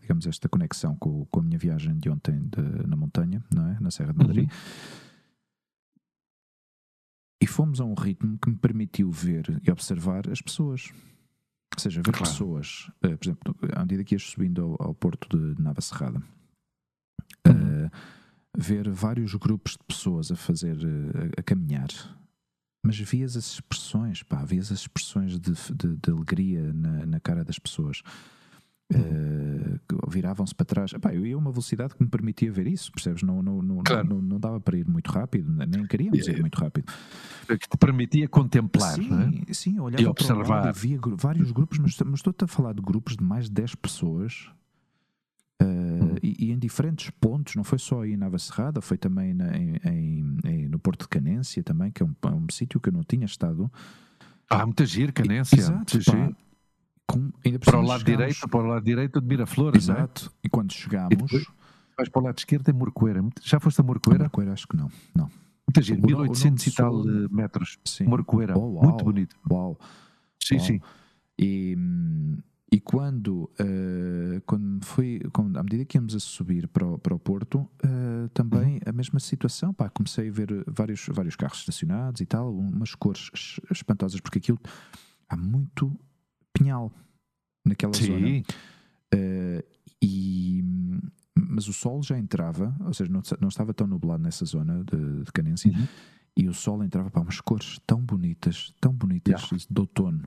[0.00, 3.80] digamos, esta conexão com, com a minha viagem de ontem de, na montanha, não é?
[3.80, 4.56] na Serra de Madrid, uhum.
[7.42, 10.92] e fomos a um ritmo que me permitiu ver e observar as pessoas.
[11.76, 12.30] Ou seja, ver claro.
[12.30, 16.22] pessoas, uh, por exemplo, à medida que ias subindo ao, ao porto de Nava Serrada,
[17.46, 17.86] uhum.
[17.86, 17.90] uh,
[18.56, 21.88] ver vários grupos de pessoas a fazer, uh, a, caminhar,
[22.84, 27.44] mas vias as expressões, pá, vias as expressões de, de, de alegria na, na, cara
[27.44, 28.02] das pessoas.
[28.92, 30.92] Uh, viravam-se para trás.
[30.92, 33.22] Epá, eu ia a uma velocidade que me permitia ver isso, percebes?
[33.22, 34.08] Não, não, não, claro.
[34.08, 36.92] não, não, dava para ir muito rápido, nem queríamos ir muito rápido.
[37.46, 39.08] Que te permitia contemplar, sim,
[39.48, 39.52] é?
[39.52, 40.68] Sim, olhava e observar.
[40.68, 43.74] e via vários grupos, mas, mas estou-te a falar de grupos de mais de 10
[43.76, 44.50] pessoas.
[45.62, 49.34] Uh, e, e, em diferentes pontos, não foi só aí em Nava Serrada, foi também
[49.34, 52.80] na, em, em, em, no Porto de Canência, também, que é um, é um sítio
[52.80, 53.70] que eu não tinha estado.
[54.48, 55.56] Ah, muita giro, Canência.
[55.56, 55.98] Exato,
[57.10, 57.30] com,
[57.64, 59.92] para o lado direito, para o lado direito de Miraflores, é?
[59.92, 60.32] Exato.
[60.36, 60.46] É?
[60.46, 61.32] E quando chegámos.
[61.32, 61.46] E
[61.96, 63.22] vais para o lado esquerdo é Morcoeira.
[63.42, 64.24] Já foste a Morcoeira?
[64.24, 64.90] Morcoeira, acho que não.
[65.14, 65.28] Não.
[65.66, 67.10] Muita gente, 1800 e tal sul...
[67.10, 67.78] Eh, metros.
[67.84, 68.04] Sim.
[68.04, 68.56] Morcoeira.
[68.56, 69.36] Oh, Muito bonito.
[69.50, 69.78] Uau.
[70.42, 70.64] Sim, uau.
[70.64, 70.80] sim.
[71.38, 71.76] E,
[72.72, 77.14] e quando, uh, quando fui, quando, à medida que íamos a subir para o, para
[77.14, 78.80] o Porto, uh, também uhum.
[78.86, 79.72] a mesma situação.
[79.72, 83.30] Pá, comecei a ver vários, vários carros estacionados e tal, umas cores
[83.70, 84.58] espantosas, porque aquilo
[85.28, 85.96] há muito
[86.60, 86.92] pinhal
[87.64, 88.06] naquela Sim.
[88.06, 88.42] zona.
[89.14, 89.64] Uh,
[90.02, 90.62] e,
[91.34, 95.24] mas o sol já entrava, ou seja, não, não estava tão nublado nessa zona de,
[95.24, 95.86] de Canência, uhum.
[96.36, 99.66] e o sol entrava para umas cores tão bonitas, tão bonitas yeah.
[99.70, 100.24] de outono.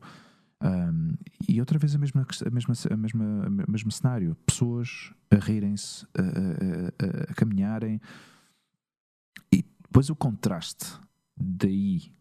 [0.61, 1.15] Um,
[1.47, 3.25] e outra vez a mesma, a mesma, a mesma,
[3.67, 7.99] o mesmo cenário, pessoas a rirem-se, a, a, a, a caminharem,
[9.51, 10.99] e depois o contraste
[11.35, 12.13] daí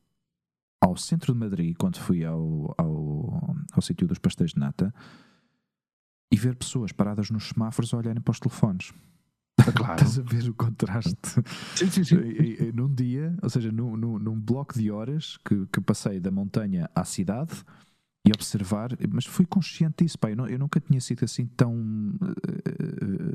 [0.82, 4.92] ao centro de Madrid, quando fui ao, ao, ao sítio dos pastéis de nata,
[6.30, 8.92] e ver pessoas paradas nos semáforos a olharem para os telefones.
[9.76, 9.94] Claro.
[9.94, 11.40] Estás a ver o contraste?
[11.76, 12.16] Sim, sim, sim.
[12.74, 16.90] num dia, ou seja, num, num, num bloco de horas que, que passei da montanha
[16.96, 17.62] à cidade,
[18.24, 21.74] e observar, mas fui consciente disso, pá, eu, não, eu nunca tinha sido assim tão.
[21.74, 23.31] Uh,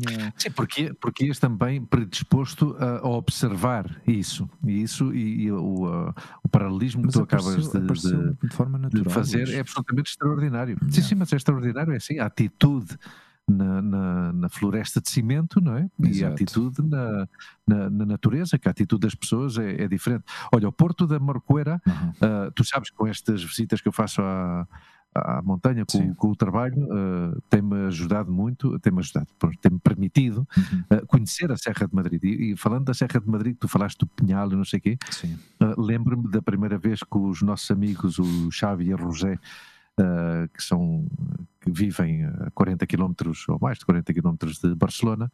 [0.00, 0.32] tinha.
[0.36, 6.12] Sim, porque, porque ias também predisposto a, a observar isso, e isso e, e o,
[6.42, 10.76] o paralelismo mas que tu acabas de, de, forma natural, de fazer é absolutamente extraordinário.
[10.76, 10.92] Yeah.
[10.92, 12.98] Sim, sim, mas é extraordinário, é assim, a atitude
[13.48, 15.90] na, na, na, floresta de cimento, não é?
[16.02, 16.18] Exato.
[16.18, 17.28] E a atitude na,
[17.66, 20.24] na, na, natureza, que a atitude das pessoas é, é diferente.
[20.52, 22.10] Olha, o Porto da Marcoeira, uhum.
[22.46, 24.66] uh, tu sabes com estas visitas que eu faço à,
[25.14, 29.26] à montanha com, com o trabalho, uh, tem-me ajudado muito, tem-me ajudado,
[29.60, 30.98] tem-me permitido uhum.
[30.98, 32.22] uh, conhecer a Serra de Madrid.
[32.22, 34.82] E, e, falando da Serra de Madrid, tu falaste do Pinhal e não sei o
[34.82, 34.98] quê,
[35.62, 39.38] uh, lembro-me da primeira vez que os nossos amigos, o Xavi e a Rosé,
[40.54, 41.06] que são
[41.60, 43.12] que vivem a 40 km
[43.48, 45.30] ou mais de 40 km de Barcelona,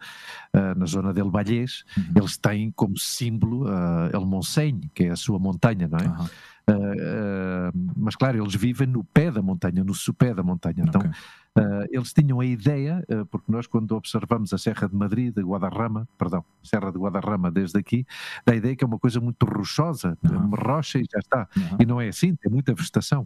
[0.77, 2.05] na zona del Vallès, uhum.
[2.17, 6.09] eles têm como símbolo uh, El Montseny, que é a sua montanha, não é?
[6.09, 6.27] Uhum.
[6.69, 10.85] Uh, mas claro, eles vivem no pé da montanha, no supé da montanha.
[10.87, 11.13] Então, okay.
[11.57, 15.43] Uh, eles tinham a ideia, uh, porque nós, quando observamos a Serra de Madrid, de
[15.43, 18.05] Guadarrama, perdão, Serra de Guadarrama desde aqui,
[18.45, 20.37] da ideia que é uma coisa muito rochosa, uhum.
[20.37, 21.49] uma rocha e já está.
[21.57, 21.77] Uhum.
[21.81, 23.25] E não é assim, tem muita vegetação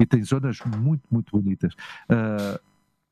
[0.00, 1.74] e tem zonas muito, muito bonitas.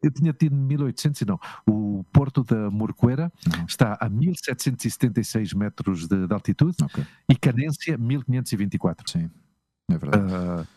[0.03, 1.39] Eu tinha tido 1800 e não.
[1.67, 3.65] O Porto da Morcoeira uhum.
[3.67, 7.05] está a 1776 metros de, de altitude okay.
[7.29, 9.11] e Canência 1524.
[9.11, 9.31] Sim,
[9.91, 10.69] é verdade.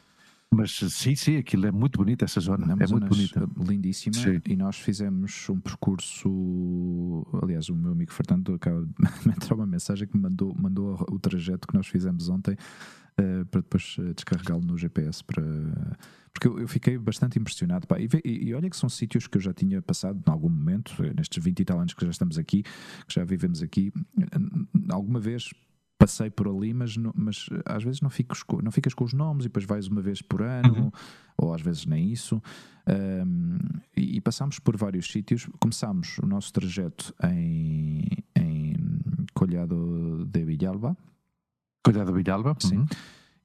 [0.51, 2.65] Mas sim, sim, aquilo é muito bonito, essa zona.
[2.65, 3.47] Não, é muito bonita.
[3.55, 4.15] Lindíssima.
[4.15, 4.41] Sim.
[4.47, 7.23] E nós fizemos um percurso.
[7.43, 8.89] Aliás, o meu amigo Fernando acaba de
[9.29, 13.61] entrar uma mensagem que me mandou, mandou o trajeto que nós fizemos ontem uh, para
[13.61, 15.23] depois eh, descarregá-lo no GPS.
[15.23, 15.43] Para...
[16.33, 17.85] Porque eu, eu fiquei bastante impressionado.
[17.85, 17.99] Pá.
[17.99, 20.95] E, e, e, olha que são sítios que eu já tinha passado em algum momento,
[21.03, 23.93] eh, nestes 20 e tal anos que já estamos aqui, que já vivemos aqui.
[24.89, 25.51] Alguma vez
[25.99, 29.13] passei por ali, mas, mas eh, às vezes não ficas, com, não ficas com os
[29.13, 30.91] nomes e depois vais uma vez por ano, Uhum.
[31.37, 32.41] ou às vezes nem isso.
[32.87, 33.57] Um,
[33.95, 35.47] e, e passámos por vários sítios.
[35.59, 38.75] Começámos o nosso trajeto em, em
[39.33, 40.97] Collado de Villalba.
[41.83, 42.55] Cuidado, Villalba.
[42.59, 42.77] Sim.
[42.77, 42.85] Uhum.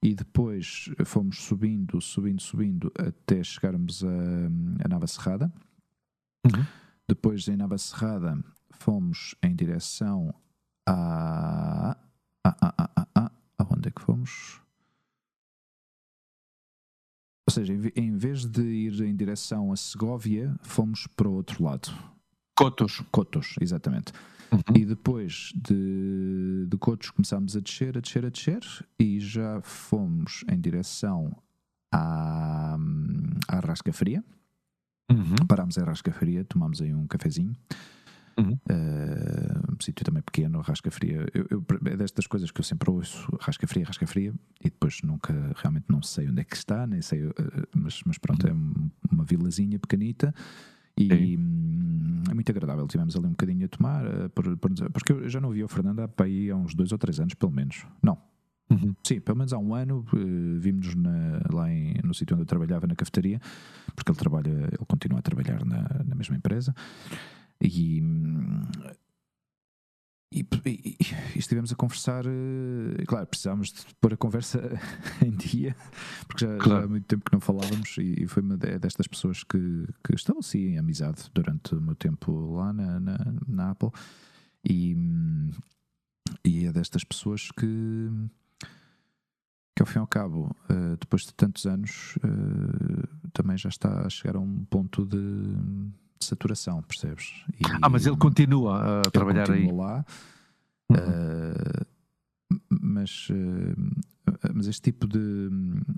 [0.01, 4.07] E depois fomos subindo, subindo, subindo até chegarmos a,
[4.83, 5.51] a Nava Serrada.
[6.45, 6.65] Uhum.
[7.07, 8.37] Depois em Nava Serrada
[8.71, 10.33] fomos em direção
[10.87, 11.97] a.
[12.49, 14.61] a, a, a, a, a aonde é que fomos?
[17.47, 21.33] Ou seja, em ve- em vez de ir em direção a Segóvia, fomos para o
[21.33, 21.89] outro lado.
[22.57, 23.01] Cotos.
[23.11, 24.11] Cotos, exatamente.
[24.51, 24.75] Uhum.
[24.75, 30.43] E depois de, de Cotos começámos a descer, a descer, a descer e já fomos
[30.49, 31.35] em direção
[31.93, 32.77] à,
[33.47, 34.23] à Rasca Fria.
[35.11, 35.35] Uhum.
[35.47, 37.55] Parámos em Rasca Fria, tomámos aí um cafezinho.
[38.37, 38.59] Uhum.
[38.69, 41.25] Eh, um sítio também pequeno, Rasca Fria.
[41.33, 45.01] Eu, eu- é destas coisas que eu sempre ouço: Rasca Fria, Rasca Fria, e depois
[45.03, 47.33] nunca, realmente não sei onde é que está, nem sei, eh,
[47.73, 50.33] mas, mas pronto, é um- uma vilazinha pequenita.
[50.97, 52.87] E hum, é muito agradável.
[52.87, 55.67] Tivemos ali um bocadinho a tomar, eh, por- por- porque eu já não vi o
[55.67, 57.85] Fernando há, aí há uns dois ou três anos, pelo menos.
[58.01, 58.17] Não,
[58.67, 58.95] Uhum.
[59.03, 62.47] Sim, pelo menos há um ano eh, vimos-nos na- lá em- no sítio onde eu
[62.47, 63.39] trabalhava, na cafetaria,
[63.95, 66.73] porque ele trabalha, ele continua a trabalhar na, na mesma empresa.
[67.67, 68.61] E, hum,
[70.33, 70.97] e, e-
[71.35, 72.25] e estivemos a conversar.
[72.25, 74.59] eh, claro, precisámos de pôr a conversa
[75.25, 75.75] em dia,
[76.27, 76.85] porque já, já Claro.
[76.85, 77.95] há muito tempo que não falávamos.
[77.97, 79.57] E, e foi uma de- destas pessoas que,
[80.03, 83.89] que estabeleci em amizade durante o meu tempo lá na, na, na Apple.
[84.67, 85.51] E, hum,
[86.43, 88.09] e é destas pessoas que
[89.77, 94.05] que ao fim e ao cabo, eh, depois de tantos anos, eh, também já está
[94.05, 95.17] a chegar a um ponto de,
[96.25, 97.43] de saturação, percebes?
[97.59, 99.61] E Ah, mas ele continua a ele trabalhar aí.
[99.65, 100.05] continua lá,
[100.89, 100.97] Uhum.
[100.97, 101.85] eh,
[102.69, 105.49] mas, eh, mas este tipo de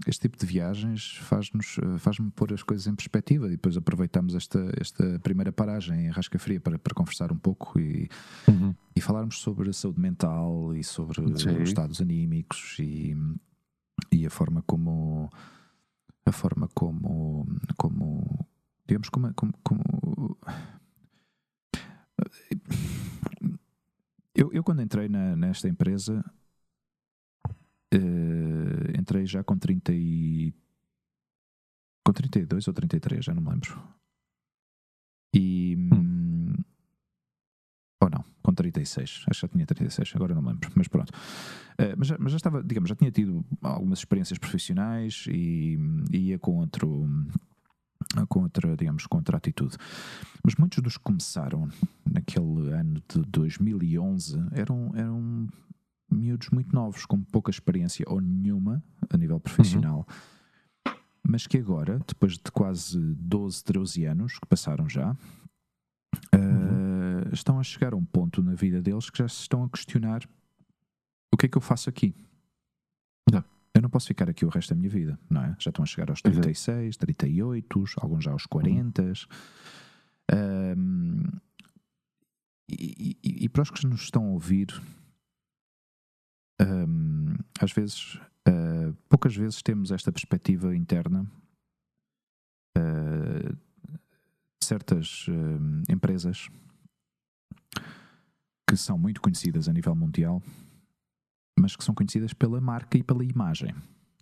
[0.07, 4.71] este tipo de viagens faz-nos faz-me pôr as coisas em perspectiva e depois aproveitamos esta,
[4.80, 8.09] esta primeira paragem em Rasca Fria para, para conversar um pouco e,
[8.47, 8.73] Uhum.
[8.95, 11.61] e falarmos sobre a saúde mental e sobre Sim.
[11.61, 13.15] os estados anímicos e,
[14.11, 15.30] e a forma como
[16.25, 17.45] a forma como
[17.78, 18.47] como
[18.88, 20.38] digamos como, como, como-
[24.34, 26.24] eu, eu quando entrei na- nesta empresa
[27.94, 30.54] eh, entrei já com 30 e
[32.06, 33.82] com 32 ou 33, já não me lembro.
[35.36, 36.54] E hum,
[38.02, 41.12] ou não, com 36 acho que já tinha 36, agora não me lembro mas pronto,
[41.80, 45.78] Eh, mas, já, mas já estava digamos, já tinha tido algumas experiências profissionais e,
[46.12, 47.08] e ia com outro
[48.30, 49.76] com outra, digamos, com outra atitude.
[50.43, 51.68] Mas muitos dos que começaram
[52.10, 55.48] naquele ano de 2011 eram, eram
[56.12, 60.06] miúdos muito novos, com pouca experiência ou nenhuma a nível profissional,
[61.28, 65.16] mas que agora, depois de quase 12, 13 anos que passaram já,
[66.32, 69.70] eh, estão a chegar a um ponto na vida deles que já se estão a
[69.70, 70.22] questionar
[71.32, 72.16] o que é que eu faço aqui?
[73.78, 75.55] Eu não posso ficar aqui o resto da minha vida, não é?
[75.59, 76.41] Já estão a chegar aos Exato.
[76.41, 79.03] 36, 38, alguns já aos 40.
[80.32, 81.23] Ahm,
[82.69, 84.67] e, e- e para os que nos estão a ouvir,
[86.59, 91.30] ahm, às vezes, ah, poucas vezes temos esta perspectiva interna.
[92.75, 93.53] ah,
[94.59, 96.49] de certas ahm, empresas
[98.69, 100.41] que são muito conhecidas a nível mundial,
[101.58, 103.74] mas que são conhecidas pela marca e pela imagem.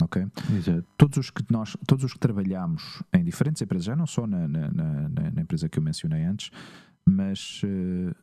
[0.02, 0.26] Ok?
[0.58, 0.86] Exato.
[0.98, 4.46] todos os que nós, todos os que trabalhamos em diferentes empresas, já não só na,
[4.48, 6.52] na, na- na- empresa que eu mencionei antes,
[7.08, 8.14] mas, eh,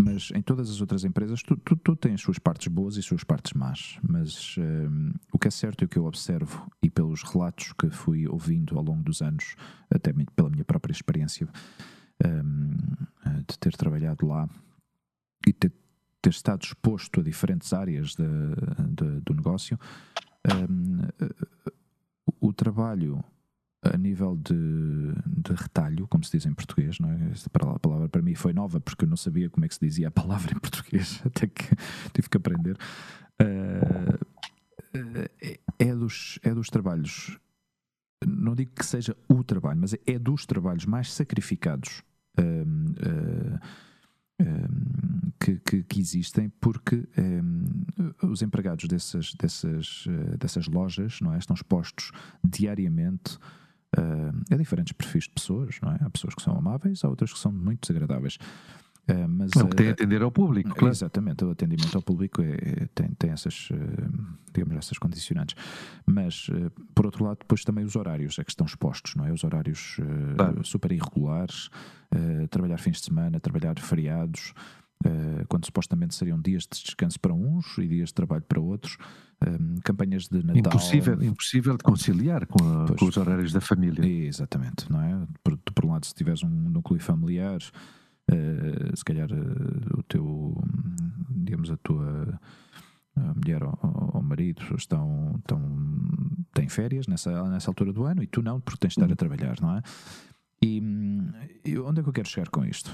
[0.00, 3.22] mas em todas as outras empresas, tu, tu, tu tens suas partes boas e suas
[3.22, 3.98] partes más.
[4.08, 4.88] Mas eh,
[5.30, 8.78] o que é certo e o que eu observo, e pelos relatos que fui ouvindo
[8.78, 9.54] ao longo dos anos,
[9.90, 11.46] até pela minha própria experiência
[12.24, 12.42] eh,
[13.46, 14.48] de ter trabalhado lá
[15.46, 15.70] e ter,
[16.22, 18.24] ter estado exposto a diferentes áreas de-
[18.94, 19.78] de- do negócio.
[20.70, 20.98] Um,
[22.40, 23.22] o trabalho
[23.84, 24.54] a nível de,
[25.26, 27.30] de retalho, como se diz em português, não é?
[27.32, 29.80] Esta pala- palavra para mim foi nova porque eu não sabia como é que se
[29.80, 31.64] dizia a palavra em português, até que
[32.14, 32.76] tive que aprender.
[33.40, 34.18] Uh,
[35.78, 37.38] é, dos, é dos trabalhos,
[38.24, 42.02] não digo que seja o trabalho, mas é dos trabalhos mais sacrificados.
[42.38, 43.58] uh, um,
[45.40, 47.64] que, que- que existem porque um,
[48.30, 51.38] os empregados dessas, dessas, uh, dessas lojas não é?
[51.38, 52.10] estão expostos
[52.44, 53.36] diariamente
[53.96, 55.78] uh, a diferentes perfis de pessoas.
[55.82, 55.98] Não é?
[56.00, 58.38] Há pessoas que são amáveis, há outras que são muito desagradáveis.
[59.10, 60.92] Uh, mas, não, tem atender ao público, claro.
[60.92, 63.68] Exatamente, o atendimento ao público é, é, tem, tem essas,
[64.54, 65.56] digamos, essas condicionantes.
[66.06, 66.48] Mas,
[66.94, 69.32] por outro lado, depois também os horários é que estão expostos, não é?
[69.32, 69.96] Os horários
[70.36, 70.64] claro.
[70.64, 71.68] super irregulares,
[72.50, 74.54] trabalhar fins de semana, trabalhar feriados,
[75.48, 78.96] quando supostamente seriam dias de descanso para uns e dias de trabalho para outros,
[79.82, 80.58] campanhas de Natal.
[80.58, 84.06] Impossível, impossível de conciliar com, a, com os horários da família.
[84.28, 85.26] Exatamente, não é?
[85.42, 87.58] Por, por um lado, se tiveres um núcleo familiar
[88.30, 90.54] uh, se calhar uh, o teu,
[91.30, 92.40] digamos, a tua
[93.14, 93.78] a mulher ou,
[94.14, 95.60] ou marido estão, estão,
[96.54, 99.10] têm férias nessa, nessa altura do ano e tu não, porque tens de estar a
[99.10, 99.16] uhum.
[99.16, 99.82] trabalhar, não é?
[100.62, 100.80] E,
[101.64, 102.90] e onde é que eu quero chegar com isto?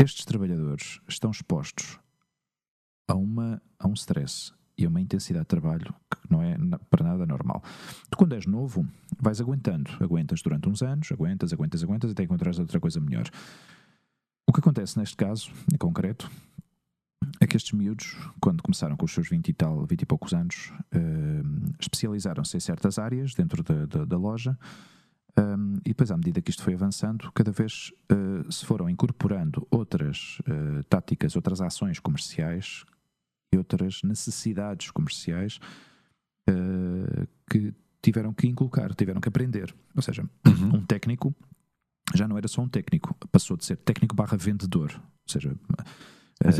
[0.00, 1.98] Estes trabalhadores estão expostos
[3.06, 6.56] a, uma, a um stress e uma intensidade de trabalho que não é
[6.88, 7.62] para nada normal.
[8.08, 8.86] Tu, quando és novo,
[9.20, 9.90] vais aguentando.
[10.00, 13.28] Aguentas durante uns anos, aguentas, aguentas, aguentas, até encontrares outra coisa melhor.
[14.46, 16.30] O que acontece neste caso, em concreto,
[17.40, 20.32] é que estes miúdos, quando começaram com os seus 20 e tal, 20 e poucos
[20.32, 24.56] anos, uh, especializaram-se em certas áreas dentro da, da, da loja.
[25.38, 29.66] Um, e depois, à medida que isto foi avançando, cada vez uh, se foram incorporando
[29.70, 32.84] outras uh, táticas, outras ações comerciais
[33.52, 35.58] e outras necessidades comerciais
[36.48, 37.72] uh, que
[38.02, 39.74] tiveram que inculcar, tiveram que aprender.
[39.94, 40.76] Ou seja, uhum.
[40.76, 41.34] um técnico
[42.14, 44.92] já não era só um técnico, passou de ser técnico barra vendedor.
[44.94, 46.58] Ou seja, uh,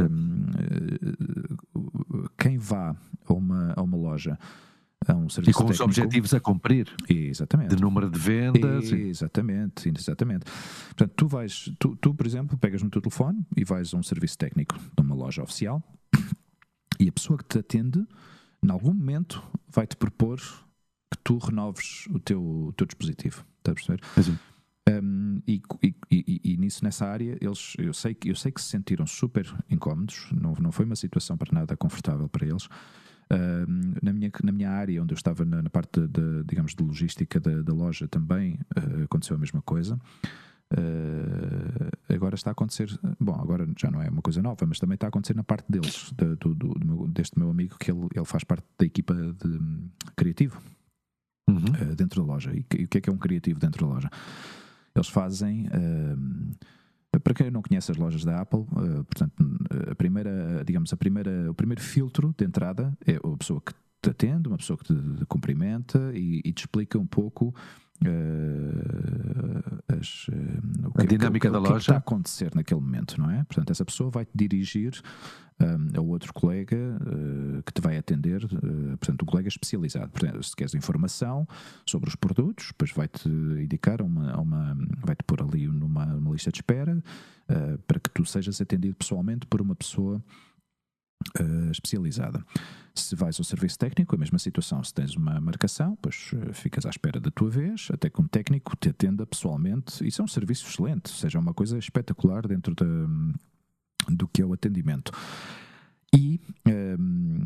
[2.37, 4.39] quem vá a uma, a uma loja
[5.07, 6.93] a um serviço e com técnico, os objetivos a cumprir.
[7.09, 7.75] Exatamente.
[7.75, 8.91] De número de vendas.
[8.91, 10.45] Exatamente, exatamente.
[10.87, 14.03] Portanto, tu vais, tu, tu, por exemplo, pegas no teu telefone e vais a um
[14.03, 15.83] serviço técnico de uma loja oficial
[16.99, 18.07] e a pessoa que te atende,
[18.63, 23.45] em algum momento, vai-te propor que tu renoves o teu, o teu dispositivo.
[23.59, 24.03] Estás a perceber?
[24.89, 28.61] Um, e, e, e, e, nisso, nessa área, eles, eu, sei que, eu sei que
[28.61, 32.69] se sentiram super incómodos, não, não foi uma situação para nada confortável para eles.
[33.31, 36.75] Um, na, minha, na minha área, onde eu estava na, na parte, de, de, digamos,
[36.75, 40.01] de logística da, da loja, também uh, aconteceu a mesma coisa.
[40.71, 42.89] Uh, agora está a acontecer,
[43.19, 45.65] bom, agora já não é uma coisa nova, mas também está a acontecer na parte
[45.71, 48.85] deles, de, do, do, do meu, deste meu amigo, que ele, ele faz parte da
[48.85, 50.61] equipa de um, criativo
[51.49, 51.57] uhum.
[51.57, 52.53] uh, dentro da loja.
[52.53, 54.11] E, e, o que é que é um criativo dentro da loja?
[54.95, 55.67] Eles fazem.
[55.67, 56.57] Uh,
[57.23, 59.33] para quem não conhece as lojas da Apple, portanto,
[59.91, 64.11] a primeira, digamos, a primeira, o primeiro filtro de entrada é a pessoa que te
[64.11, 67.55] atende, uma pessoa que te cumprimenta e, e te explica um pouco
[68.05, 71.75] uh, as, uh, a dinâmica o, da o, loja.
[71.75, 73.45] que está a acontecer naquele momento, não é?
[73.45, 75.01] Portanto, essa pessoa vai te dirigir
[75.61, 78.47] um, a outro colega uh, que te vai atender,
[78.99, 80.11] portanto, um colega especializado.
[80.11, 81.47] Portanto, se queres informação
[81.85, 86.59] sobre os produtos, depois vai-te indicar uma, uma vai-te pôr ali numa, numa lista de
[86.59, 87.03] espera
[87.87, 90.23] para que tu sejas atendido pessoalmente por uma pessoa
[91.41, 92.45] uh, especializada.
[92.95, 94.83] Se vais ao serviço técnico, a mesma situação.
[94.83, 98.27] Se tens uma marcação, pois uh, ficas à espera da tua vez, até que um
[98.27, 100.07] técnico te atenda pessoalmente.
[100.07, 104.43] Isso é um serviço excelente, ou seja, é uma coisa espetacular dentro de, do que
[104.43, 105.13] é o atendimento.
[106.15, 107.45] E um,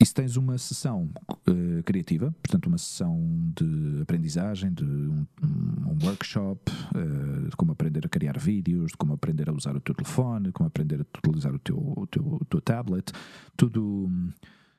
[0.00, 1.10] e se tens uma sessão
[1.46, 3.20] uh, criativa, portanto, uma sessão
[3.54, 9.12] de aprendizagem, de um, um workshop, uh, de como aprender a criar vídeos, de como
[9.12, 12.26] aprender a usar o teu telefone, de como aprender a utilizar o teu, o teu,
[12.26, 13.12] o teu tablet,
[13.58, 14.10] tudo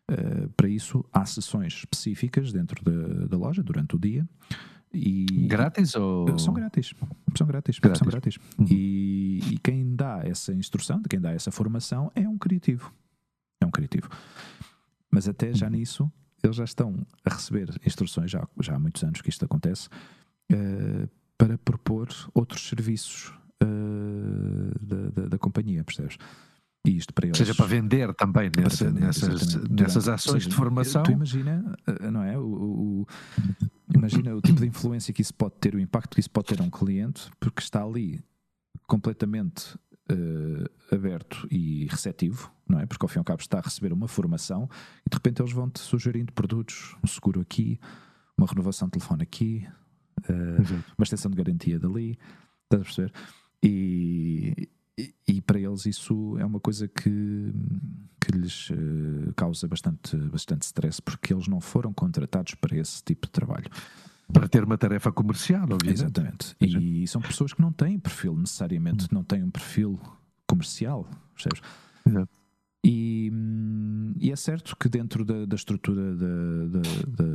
[0.10, 4.28] uh, para isso há sessões específicas dentro da, da loja durante o dia.
[4.92, 6.94] E grátis ou são grátis
[7.38, 8.00] são grátis, grátis.
[8.00, 8.38] são grátis.
[8.58, 8.66] Uhum.
[8.70, 12.92] E, e quem dá essa instrução, quem dá essa formação é um criativo
[13.62, 14.10] é um criativo
[15.12, 16.12] mas até já nisso,
[16.44, 19.90] eles já estão a receber instruções, já, já há muitos anos que isto acontece,
[20.52, 26.18] uh, para propor outros serviços uh, da, da, da, companhia, percebes?
[26.86, 27.38] E isto para eles.
[27.38, 31.04] Seja, para vender também nessa, vender, nessas, nessas ações seja, de formação.
[31.04, 32.36] Tu imagina, eh, não é?
[32.40, 33.08] O, o,
[33.94, 36.60] imagina o tipo de influência que isso pode ter, o impacto que isso pode ter
[36.60, 38.20] a um cliente, porque está ali
[38.88, 39.78] completamente
[40.10, 42.86] uh, aberto e receptivo, não é?
[42.86, 44.70] Porque ao fim e ao cabo está a receber uma formação
[45.06, 47.80] e de repente eles vão-te sugerindo produtos, um seguro aqui,
[48.38, 49.68] uma renovação de telefone aqui,
[50.30, 52.18] uh, uma extensão de garantia dali,
[52.64, 53.14] estás a perceber?
[53.64, 57.54] E, e, e, para eles isso é uma coisa que,
[58.20, 63.28] que lhes uh, causa bastante, bastante stress porque eles não foram contratados para esse tipo
[63.28, 63.70] de trabalho
[64.32, 66.02] para ter uma tarefa comercial, obviamente.
[66.02, 66.56] Exatamente.
[66.60, 70.00] E são pessoas que não têm perfil necessariamente, não têm um perfil
[70.48, 71.62] comercial, percebes?
[72.06, 72.42] Exato.
[72.84, 73.32] E,
[74.20, 76.16] e, é certo que dentro da, da estrutura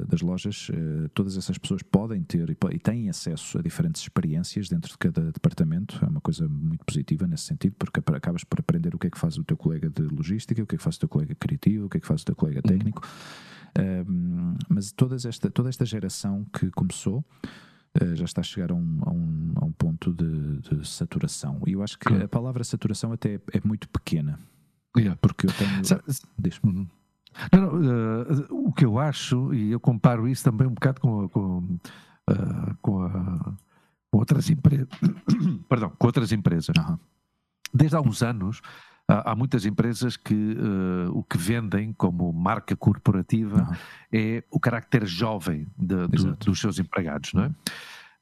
[0.08, 4.68] das lojas, uh, todas essas pessoas podem ter e, e, têm acesso a diferentes experiências
[4.68, 6.04] dentro de cada departamento.
[6.04, 9.18] É uma coisa muito positiva nesse sentido, porque acabas por aprender o que é que
[9.18, 11.86] faz o teu colega de logística, o que é que faz o teu colega criativo,
[11.86, 12.68] o que é que faz o teu colega uhum.
[12.68, 13.02] técnico.
[13.04, 13.55] Uhum.
[14.68, 17.24] Mas todas esta, toda esta geração que começou
[18.02, 21.60] uh, já está a chegar a um, a um, a um ponto de, de, saturação.
[21.66, 22.24] E eu acho que uhum.
[22.24, 24.38] a palavra saturação até é, é muito pequena.
[24.96, 25.16] Yeah.
[25.20, 25.82] Porque eu tenho.
[26.64, 26.86] Uhum.
[27.52, 31.28] Não, não, uh, o que eu acho, e eu comparo isso também um bocado com,
[31.28, 31.58] com,
[32.30, 33.54] uh, com, a,
[34.10, 34.88] com outras empresas.
[35.68, 36.74] Perdão, com outras empresas.
[36.78, 36.98] Uhum.
[37.74, 38.62] Desde há uns anos,
[39.08, 43.76] há, há muitas empresas que uh, o que vendem como marca corporativa uhum.
[44.12, 47.54] é o carácter jovem de, do, dos seus empregados, não é?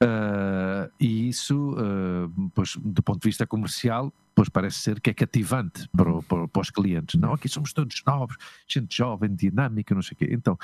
[0.02, 5.14] Uh, e isso, uh, pois, do ponto de vista comercial, pois parece ser que é
[5.14, 7.18] cativante para, para, para, os clientes.
[7.18, 8.36] Não, aqui somos todos novos,
[8.68, 10.28] gente jovem, dinâmica, não sei o quê.
[10.30, 10.58] Então,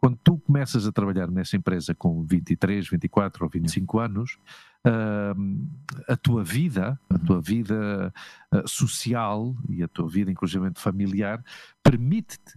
[0.00, 4.36] quando tu começas a trabalhar nessa empresa com 23, 24 ou 25 anos,
[6.08, 8.12] a tua vida, a tua vida
[8.66, 11.42] social e a tua vida, inclusive familiar,
[11.82, 12.54] permite-te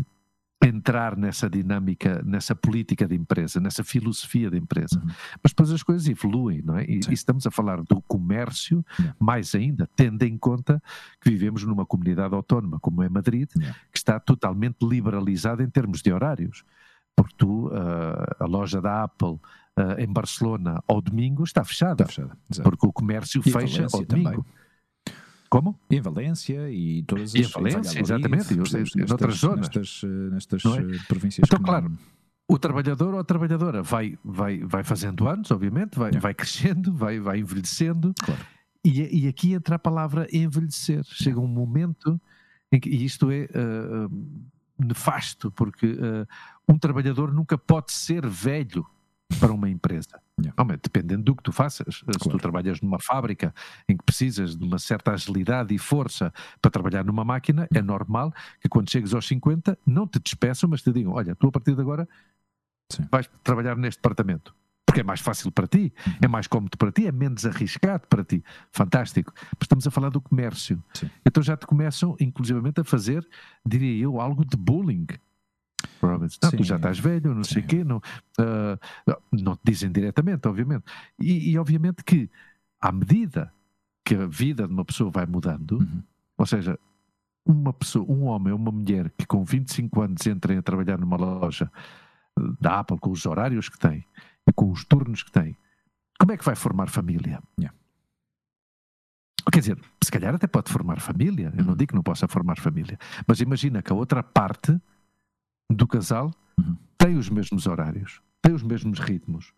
[0.63, 4.99] entrar nessa dinâmica, nessa política de empresa, nessa filosofia de empresa.
[4.99, 5.11] Uhum.
[5.43, 6.85] Mas depois as coisas evoluem, não é?
[6.85, 9.15] E, e estamos a falar do comércio, yeah.
[9.19, 10.81] mais ainda, tendo em conta
[11.21, 13.77] que vivemos numa comunidade autónoma, como é Madrid, yeah.
[13.91, 16.63] que está totalmente liberalizada em termos de horários.
[17.15, 17.73] Porque tu, uh,
[18.39, 19.39] a loja da Apple
[19.77, 22.03] uh, em Barcelona ao domingo está fechada.
[22.03, 24.29] Está fechada porque o comércio e fecha ao domingo.
[24.29, 24.45] Também.
[25.49, 25.79] Como?
[25.89, 27.35] Em Valência e todas as...
[27.35, 29.59] E em Valência, exatamente, e nestas, noutras zonas.
[29.69, 30.69] Nestas, eh, nestas é?
[30.69, 31.47] Eh, províncias.
[31.47, 31.97] Então, claro,
[32.47, 36.19] o trabalhador ou a trabalhadora vai, vai, vai fazendo anos, obviamente, vai, é.
[36.19, 38.13] vai crescendo, vai, vai envelhecendo.
[38.23, 38.41] Claro.
[38.83, 41.03] E, e aqui entra a palavra envelhecer.
[41.05, 42.19] Chega um momento
[42.71, 44.11] em que, e isto é uh,
[44.77, 46.27] nefasto, porque uh,
[46.67, 48.85] um trabalhador nunca pode ser velho
[49.39, 50.21] para uma empresa.
[50.39, 50.77] Yeah.
[50.83, 52.01] dependendo do que tu faças.
[52.01, 52.23] Claro.
[52.23, 53.53] Se tu trabalhas numa fábrica
[53.87, 58.33] em que precisas de uma certa agilidade e força para trabalhar numa máquina, é normal
[58.59, 61.73] que quando chegues aos 50 não te despeçam, mas te digam: Olha, tu a partir
[61.73, 62.07] de agora
[62.91, 63.07] Sim.
[63.11, 64.53] vais trabalhar neste departamento.
[64.85, 66.13] Porque é mais fácil para ti, uhum.
[66.21, 68.43] é mais cómodo para ti, é menos arriscado para ti.
[68.71, 69.33] Fantástico.
[69.35, 70.81] Mas estamos a falar do comércio.
[70.93, 71.09] Sim.
[71.25, 73.27] Então já te começam, inclusivamente, a fazer,
[73.65, 75.07] diria eu, algo de bullying
[75.99, 79.91] provavelmente, não, tu já estás velho, não sei o quê, não, uh, não te dizem
[79.91, 80.83] diretamente, obviamente.
[81.19, 82.29] E, e, obviamente que,
[82.81, 83.53] à medida
[84.03, 86.03] que a vida de uma pessoa vai mudando, uhum.
[86.37, 86.77] ou seja,
[87.45, 91.17] uma pessoa, um homem ou uma mulher que com 25 anos entrem a trabalhar numa
[91.17, 91.71] loja
[92.59, 94.05] da Apple com os horários que tem
[94.47, 95.57] e com os turnos que tem,
[96.19, 97.41] como é que vai formar família?
[97.59, 97.75] Yeah.
[99.51, 101.77] Quer dizer, se calhar até pode formar família, eu não uhum.
[101.77, 104.79] digo que não possa formar família, mas imagina que a outra parte
[105.71, 106.75] do casal uhum.
[106.97, 109.53] tem os mesmos horários, tem os mesmos ritmos.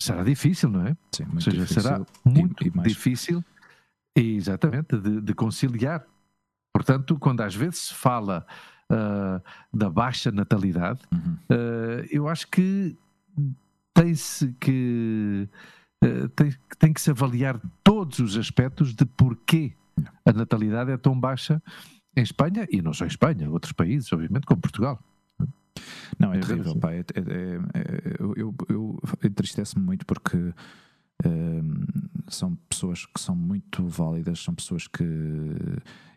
[0.00, 0.96] Será difícil, não é?
[1.12, 1.82] Sim, muito Ou seja, difícil.
[1.82, 3.44] será muito e, e difícil,
[4.16, 6.04] exatamente, de, de, conciliar.
[6.74, 8.44] Portanto, quando às vezes se fala
[8.90, 9.42] uh,
[9.72, 11.38] da baixa natalidade, uhum.
[11.50, 12.96] uh, eu acho que
[13.94, 15.48] tem-se que
[16.04, 19.72] uh, tem, tem que se avaliar todos os aspectos de porquê
[20.26, 21.62] a natalidade é tão baixa
[22.16, 25.02] em Espanha, e não só em Espanha, outros países, obviamente, como Portugal.
[26.18, 26.92] Não, é, é terrível, pá.
[26.92, 30.36] É, é, é, eu, eu entristece-me muito porque
[31.24, 31.84] ehm,
[32.28, 35.04] são pessoas que são muito válidas, são pessoas que.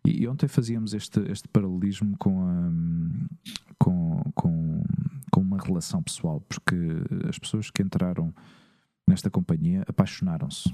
[0.06, 2.72] E, e ontem fazíamos este, este paralelismo com, a,
[3.78, 4.84] com, com,
[5.32, 6.76] com uma relação pessoal, porque
[7.28, 8.34] as pessoas que entraram
[9.08, 10.74] nesta companhia apaixonaram-se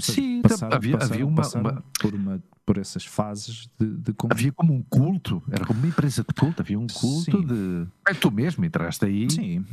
[0.00, 4.14] Seja, Sim, passaram, havia, passaram, havia uma, uma, Por, uma, por essas fases de, de.
[4.28, 7.46] Havia como um culto, era como uma empresa de culto, havia um culto Sim.
[7.46, 7.86] de.
[8.08, 9.30] É, tu mesmo entraste aí.
[9.30, 9.64] Sim.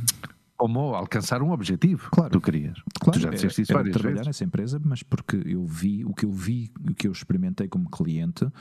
[0.56, 2.30] Como alcançar um objetivo claro.
[2.30, 2.78] que tu querias.
[3.00, 4.26] Claro, tu já disseste isso várias trabalhar vezes.
[4.26, 7.88] nessa empresa, mas porque eu vi, o que eu vi, o que eu experimentei como
[7.88, 8.52] cliente uh,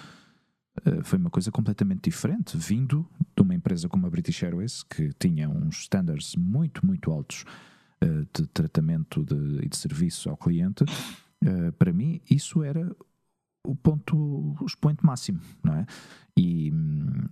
[1.04, 3.06] foi uma coisa completamente diferente, vindo
[3.36, 7.44] de uma empresa como a British Airways, que tinha uns standards muito, muito altos
[8.34, 10.86] de tratamento de, e de serviço ao cliente
[11.44, 12.94] Uh, para mim, isso era
[13.66, 14.16] o ponto,
[14.60, 15.86] o expoente máximo, não é?
[16.38, 16.72] E,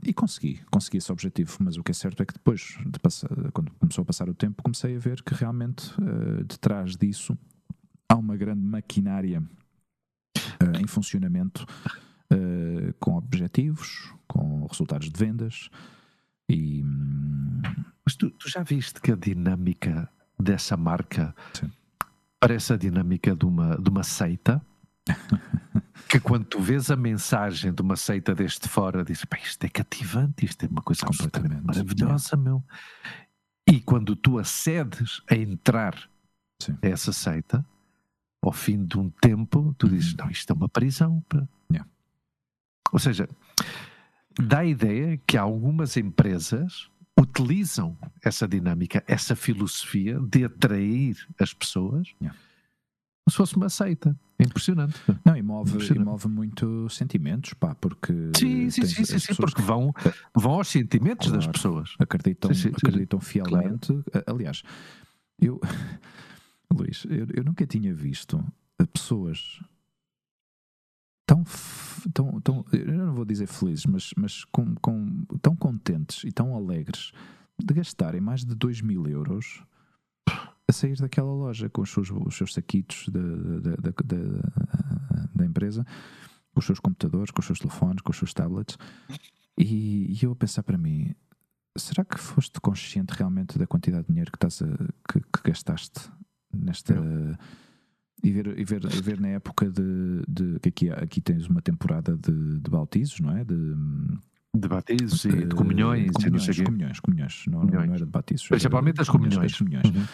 [0.04, 3.30] e, consegui, consegui esse objetivo, mas o que é certo é que depois, de passar,
[3.52, 7.38] quando começou a passar o tempo, comecei a ver que realmente uh, detrás disso
[8.10, 9.44] há uma grande maquinária
[10.82, 11.66] em funcionamento
[13.00, 15.70] com objetivos, com resultados de vendas
[16.50, 16.84] e...
[18.04, 20.10] Mas tu, tu já viste que a dinâmica
[20.40, 21.70] dessa marca Sim
[22.40, 24.62] parece a dinâmica de uma, de uma seita.
[26.10, 30.46] que quando tu vês a mensagem de uma seita deste fora, dizes, isto é cativante,
[30.46, 32.64] isto é uma coisa completamente maravilhosa, meu.
[33.70, 36.10] E quando tu acedes a entrar
[36.62, 36.78] Sim.
[36.82, 37.66] a essa seita,
[38.42, 40.18] ao fim de um tempo, tu dizes, uhum.
[40.20, 41.24] não, isto é uma prisão.
[41.72, 41.90] Yeah.
[42.92, 43.28] Ou seja,
[44.40, 46.90] dá a ideia que algumas empresas
[47.20, 52.38] utilizam essa dinâmica, essa filosofia de atrair as pessoas yeah.
[53.24, 54.18] como se fosse uma seita.
[54.40, 54.96] É impressionante.
[55.26, 55.94] Não, e move.
[55.94, 58.14] E move muito sentimentos, pá, porque.
[58.38, 59.92] Sim, sim, sim, sim, sim porque vão,
[60.36, 61.96] vão aos sentimentos claro, das pessoas.
[61.98, 63.88] Acreditam, sim, sim, acreditam fielmente.
[63.88, 64.26] Claro.
[64.28, 64.62] Aliás,
[65.42, 65.60] eu.
[66.72, 68.44] Luís, eu, eu nunca tinha visto
[68.94, 69.60] pessoas
[71.28, 71.44] tão,
[72.14, 76.56] tão, tão, eu não vou dizer felizes, mas, mas com, com, tão contentes e tão
[76.56, 77.12] alegres
[77.60, 79.62] de gastarem mais de 2 mil euros
[80.68, 83.94] a sair daquela loja com os seus, os seus saquitos da, da,
[85.36, 85.86] da, empresa,
[86.54, 88.78] com os seus computadores, com os seus telefones, com os seus tablets,
[89.58, 91.14] e, e eu a pensar para mim.
[91.78, 94.68] Será que foste consciente realmente da quantidade de dinheiro que, estás a,
[95.12, 96.10] que, que gastaste
[96.54, 96.96] nesta,
[98.24, 101.62] e ver, e ver, e ver na época de, de que aqui, aqui tens uma
[101.62, 103.44] temporada de, de bautizos, não é?
[103.44, 103.76] De,
[104.56, 107.88] de batismos e de comunhões, comunhões, comunhões, comunhões, não, comunhões.
[107.88, 108.50] não, era de batismos.
[108.50, 109.58] Principalmente as comunhões.
[109.58, 109.86] comunhões.
[109.86, 110.06] Uhum.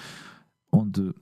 [0.72, 1.14] Onde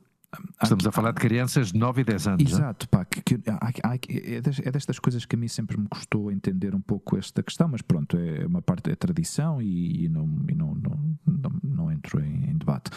[0.64, 2.52] Estamos a falar de crianças de 9 e 10 anos.
[2.52, 2.56] É?
[2.56, 6.74] Exato, pá, que, que, é, é destas coisas que a mim sempre me custou entender
[6.74, 10.56] um pouco esta questão, mas pronto, é uma parte é tradição e, e, não, e
[10.56, 12.92] não, não, não, não, entro em, em, debate.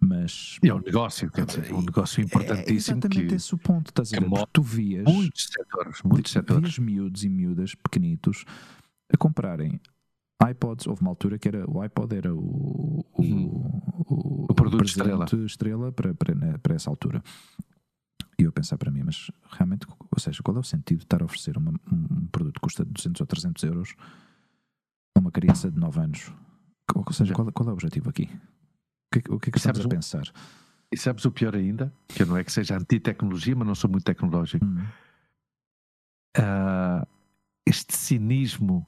[0.00, 0.58] Mas.
[0.62, 2.72] E é um negócio, quer dizer, é um negócio importantíssimo.
[2.72, 4.46] É exatamente que, esse o ponto, estás a ver?
[4.52, 5.04] tu vias.
[5.04, 6.76] Muitos setores, muitos setores.
[6.76, 8.44] Vias miúdos e miúdas pequenitos
[9.12, 9.80] a comprarem
[10.42, 15.26] iPods, houve uma altura que era o iPod era o, o, o, o produto estrela,
[15.44, 17.22] estrela para, para, né, para essa altura.
[18.38, 21.20] E eu pensar para mim, mas realmente, ou seja, qual é o sentido de estar
[21.20, 23.96] a oferecer uma, um produto que custa 200 ou 300 euros
[25.16, 26.32] a uma criança de 9 anos?
[26.94, 28.30] Ou seja, qual, qual é o objetivo aqui?
[29.12, 30.32] O que, o que é que estamos a pensar?
[30.92, 31.92] E sabes o pior ainda?
[32.06, 34.64] Que não é que seja anti-tecnologia, mas não sou muito tecnológico.
[34.64, 34.86] Hum.
[36.38, 37.06] Uh,
[37.66, 38.86] este cinismo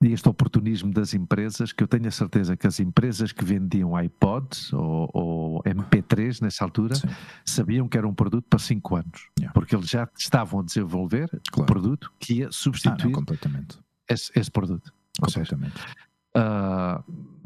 [0.00, 4.72] este oportunismo das empresas, que eu tenho a certeza que as empresas que vendiam iPods
[4.72, 7.08] ou, ou MP3 nessa altura Sim.
[7.44, 9.52] sabiam que era um produto para 5 anos, yeah.
[9.52, 11.62] porque eles já estavam a desenvolver claro.
[11.62, 14.92] um produto que ia substituir ah, não, esse, esse, produto.
[15.20, 15.80] Completamente.
[15.80, 17.38] Seja, uh,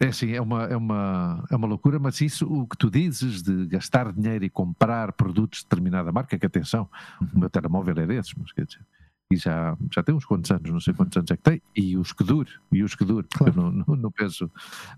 [0.00, 3.40] é assim, é uma, é, uma, é uma loucura, mas isso, o que tu dizes
[3.40, 6.88] de gastar dinheiro e comprar produtos de determinada marca, que atenção,
[7.20, 7.28] uhum.
[7.34, 8.84] o meu telemóvel é desses, mas quer dizer,
[9.30, 11.96] e já, já tem uns quantos anos, não sei quantos anos é que tem, e
[11.96, 13.26] os que dure, e os que dure.
[13.34, 13.52] Claro.
[13.52, 14.50] Eu não, não, não, penso,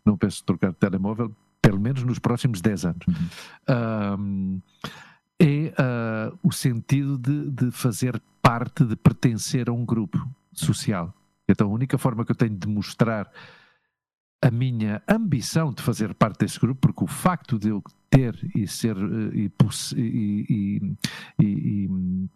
[0.05, 3.07] não penso trocar de telemóvel, pelo menos nos próximos 10 anos.
[3.07, 4.21] Uhum.
[4.21, 4.61] Um,
[5.39, 11.15] é uh, o sentido de, de fazer parte, de pertencer a um grupo social.
[11.49, 13.31] Então a única forma que eu tenho de mostrar
[14.41, 18.67] a minha ambição de fazer parte desse grupo, porque o facto de eu ter e
[18.67, 19.53] ser eh, e,
[19.97, 20.97] e,
[21.39, 22.29] e, e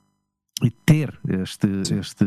[0.68, 2.26] ter este, este,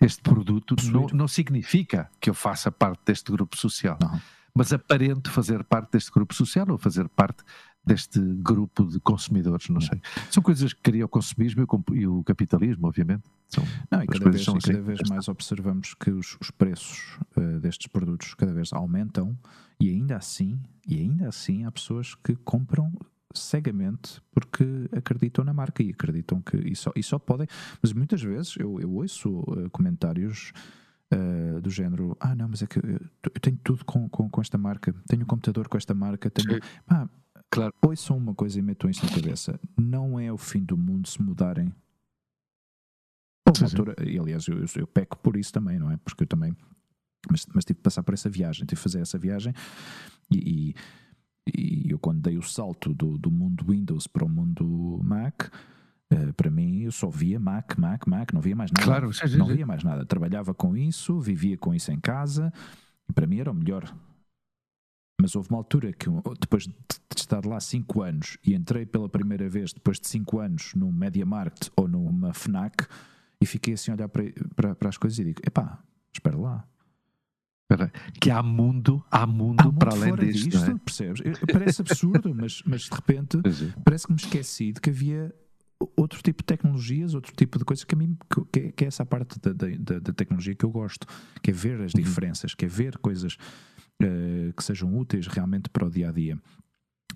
[0.00, 4.20] este produto não, não, significa que eu faça parte deste grupo social, não.
[4.54, 7.44] mas aparento fazer parte deste grupo social ou fazer parte
[7.84, 10.00] deste grupo de consumidores, não sei.
[10.30, 13.24] São coisas que criam o consumismo e o capitalismo, obviamente.
[13.48, 14.58] São, não, e cada vez, assim.
[14.58, 19.38] cada vez mais observamos que os, os preços uh, destes produtos cada vez aumentam
[19.78, 22.90] e ainda assim, e ainda assim há pessoas que compram
[23.34, 27.46] cegamente porque acreditam na marca e acreditam que e só, e só podem.
[27.82, 30.52] Mas muitas vezes eu, eu ouço uh, comentários
[31.12, 34.40] uh, do género: Ah, não, mas é que eu, eu tenho tudo com, com, com,
[34.40, 36.60] esta marca, tenho um computador com esta marca, tenho.
[36.86, 37.08] Pá,
[37.50, 37.74] claro.
[37.82, 41.20] Ouçam uma coisa e metam isso na cabeça: não é o fim do mundo se
[41.20, 41.72] mudarem.
[43.54, 45.96] Sim, altura, e aliás, eu, eu, eu peco por isso também, não é?
[45.98, 46.56] Porque eu também.
[47.30, 49.54] Mas, mas tive que passar por essa viagem, tive que fazer essa viagem
[50.30, 50.74] e, e
[51.46, 55.48] e eu, quando dei o salto do, do mundo Windows para o mundo Mac,
[56.12, 58.84] uh, para mim eu só via Mac, Mac, Mac, não via mais nada.
[58.84, 60.06] Claro, não via mais nada.
[60.06, 62.52] Trabalhava com isso, vivia com isso em casa
[63.08, 63.94] e para mim era o melhor.
[65.20, 66.06] Mas houve uma altura que,
[66.40, 66.74] depois de
[67.16, 71.70] estar lá 5 anos e entrei pela primeira vez, depois de 5 anos, num MediaMarkt
[71.76, 72.86] ou numa Fnac,
[73.40, 74.24] e fiquei assim a olhar para,
[74.56, 75.78] para, para as coisas e digo: epá,
[76.12, 76.66] espera lá,
[78.20, 80.78] que há mundo, há mundo, há mundo para além disto, disto é?
[80.78, 81.22] percebes?
[81.50, 83.80] Parece absurdo, mas, mas de repente é.
[83.84, 85.34] parece que me esqueci de que havia
[85.96, 88.16] outro tipo de tecnologias, outro tipo de coisas que a mim
[88.52, 91.06] que, é, que é essa parte da, da, da, tecnologia que eu gosto,
[91.42, 92.02] que é ver as uhum.
[92.02, 93.36] diferenças, que é ver coisas
[94.02, 96.38] uh, que sejam úteis realmente para o dia a dia.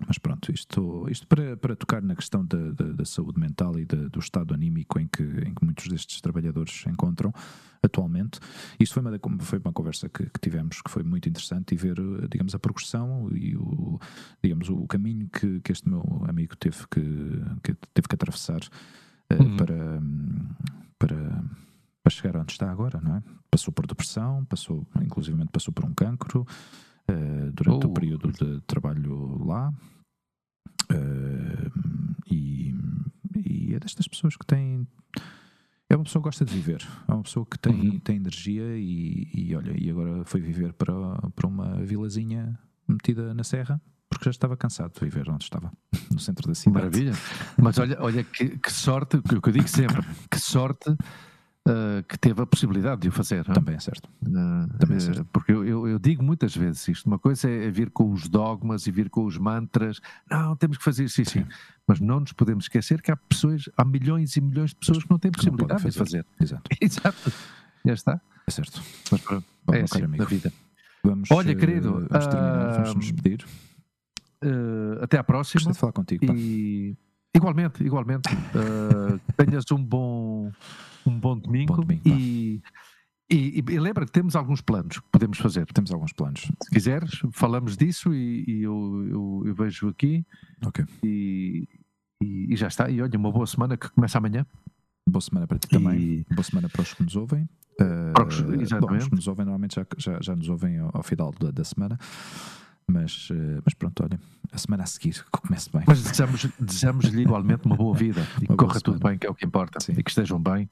[0.07, 3.85] Mas pronto, isto, isto para, para tocar na questão da, da, da saúde mental e
[3.85, 7.33] da, do estado anímico em que, em que muitos destes trabalhadores se encontram
[7.81, 8.39] atualmente.
[8.79, 11.95] Isto foi uma, foi uma conversa que, que tivemos que foi muito interessante e ver,
[12.29, 13.99] digamos, a progressão e o,
[14.43, 17.01] digamos, o caminho que, que este meu amigo teve que,
[17.63, 19.57] que teve que atravessar uh, uhum.
[19.57, 20.01] para,
[20.97, 21.43] para,
[22.03, 23.23] para chegar onde está agora, não é?
[23.49, 26.45] Passou por depressão, passou, inclusivamente passou por um cancro
[27.09, 27.89] uh, durante oh.
[27.89, 29.73] o período de trabalho lá.
[30.91, 31.69] Uh,
[32.31, 32.73] e,
[33.35, 34.87] e é destas pessoas que têm
[35.89, 37.99] é uma pessoa que gosta de viver, é uma pessoa que tem, uhum.
[37.99, 40.93] tem energia e, e, olha, e agora foi viver para,
[41.35, 45.71] para uma vilazinha metida na serra porque já estava cansado de viver onde estava,
[46.11, 46.73] no centro da cidade.
[46.73, 47.13] Maravilha.
[47.57, 50.95] Mas olha, olha que, que sorte, o que eu digo sempre, que sorte
[51.67, 53.45] uh, que teve a possibilidade de o fazer.
[53.45, 54.09] Também é certo.
[54.21, 55.25] Uh, Também é certo.
[55.31, 58.87] porque eu, eu, eu, digo muitas vezes isto: uma coisa é vir com os dogmas
[58.87, 59.99] e vir com os mantras,
[60.29, 61.45] não, temos que fazer isso, sim, sim.
[61.87, 65.09] Mas não nos podemos esquecer que há pessoas, há milhões e milhões de pessoas que
[65.09, 65.91] não têm possibilidade não fazer.
[65.91, 66.25] de fazer.
[66.39, 66.69] Exato.
[66.79, 67.33] Exato.
[67.85, 68.21] Já está.
[68.47, 68.81] É certo.
[69.11, 70.51] Mas pronto, Bom, é assim, na vida.
[71.03, 73.45] Vamos, Olha, querido, vamos terminar, vamos nos despedir.
[74.43, 75.59] Uh, até à próxima.
[75.59, 76.25] Gostei de falar contigo.
[76.33, 76.95] E
[77.33, 78.29] igualmente, igualmente.
[78.33, 80.51] Uh, tenhas um bom,
[81.09, 82.61] um bom domingo, bom domingo e,
[83.31, 85.65] e, e, lembra que temos alguns planos que podemos fazer.
[85.67, 86.51] Temos alguns planos.
[86.63, 90.25] Se quiseres, falamos disso e, e eu, eu, eu, vejo aqui.
[90.65, 90.83] Ok.
[91.03, 91.67] E,
[92.21, 92.89] e, já está.
[92.89, 94.45] E olha, uma boa semana que começa amanhã.
[95.07, 96.25] Boa semana para ti também.
[96.31, 97.47] Boa semana para os que nos ouvem.
[97.79, 98.79] Uh, exatamente.
[98.79, 101.51] Bom, os que nos ouvem normalmente já, já, já nos ouvem ao, ao final da,
[101.51, 101.99] da semana.
[102.89, 104.19] Mas, eh, mas pronto, olha,
[104.51, 105.83] a semana a seguir que comece bem.
[105.85, 109.35] Mas desejamos-lhe desejamos igualmente uma boa vida e que corra tudo bem, que é o
[109.35, 109.93] que importa, Sim.
[109.95, 110.67] e que estejam bem.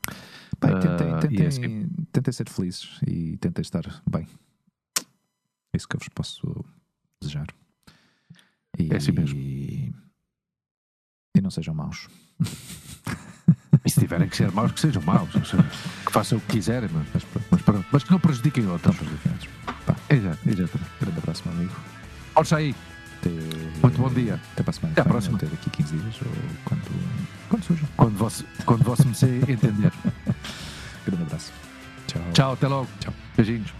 [0.60, 1.90] bem tentem, uh, tentem, assim.
[2.12, 4.28] tentem ser felizes e tentem estar bem.
[5.00, 6.66] É isso que eu vos posso
[7.22, 7.48] desejar.
[8.80, 9.40] E, é assim mesmo.
[9.40, 9.94] E
[11.42, 12.08] não sejam maus.
[13.86, 15.30] E se tiverem que ser maus, que sejam maus.
[16.06, 17.08] Que façam o que quiserem, mas,
[17.50, 17.86] mas, pronto.
[17.90, 18.94] mas que não prejudiquem outros.
[18.94, 19.50] Não prejudiquem outros.
[19.86, 19.96] Pá.
[20.10, 20.80] Exato, exato.
[21.00, 21.97] Grande abraço, meu amigo.
[22.56, 22.76] Aí.
[23.20, 23.30] Até...
[23.82, 24.40] Muito bom dia.
[24.54, 24.94] Até para a semana.
[24.94, 25.38] Até à próxima.
[25.38, 26.32] Até daqui 15 dias ou
[26.66, 26.82] quando,
[27.50, 27.84] quando surja.
[27.96, 29.92] Quando você, quando você me entender.
[31.06, 31.52] Grande abraço.
[32.08, 32.22] Tchau.
[32.34, 32.88] Tchau, até logo.
[33.00, 33.14] Tchau.
[33.36, 33.77] Beijinhos.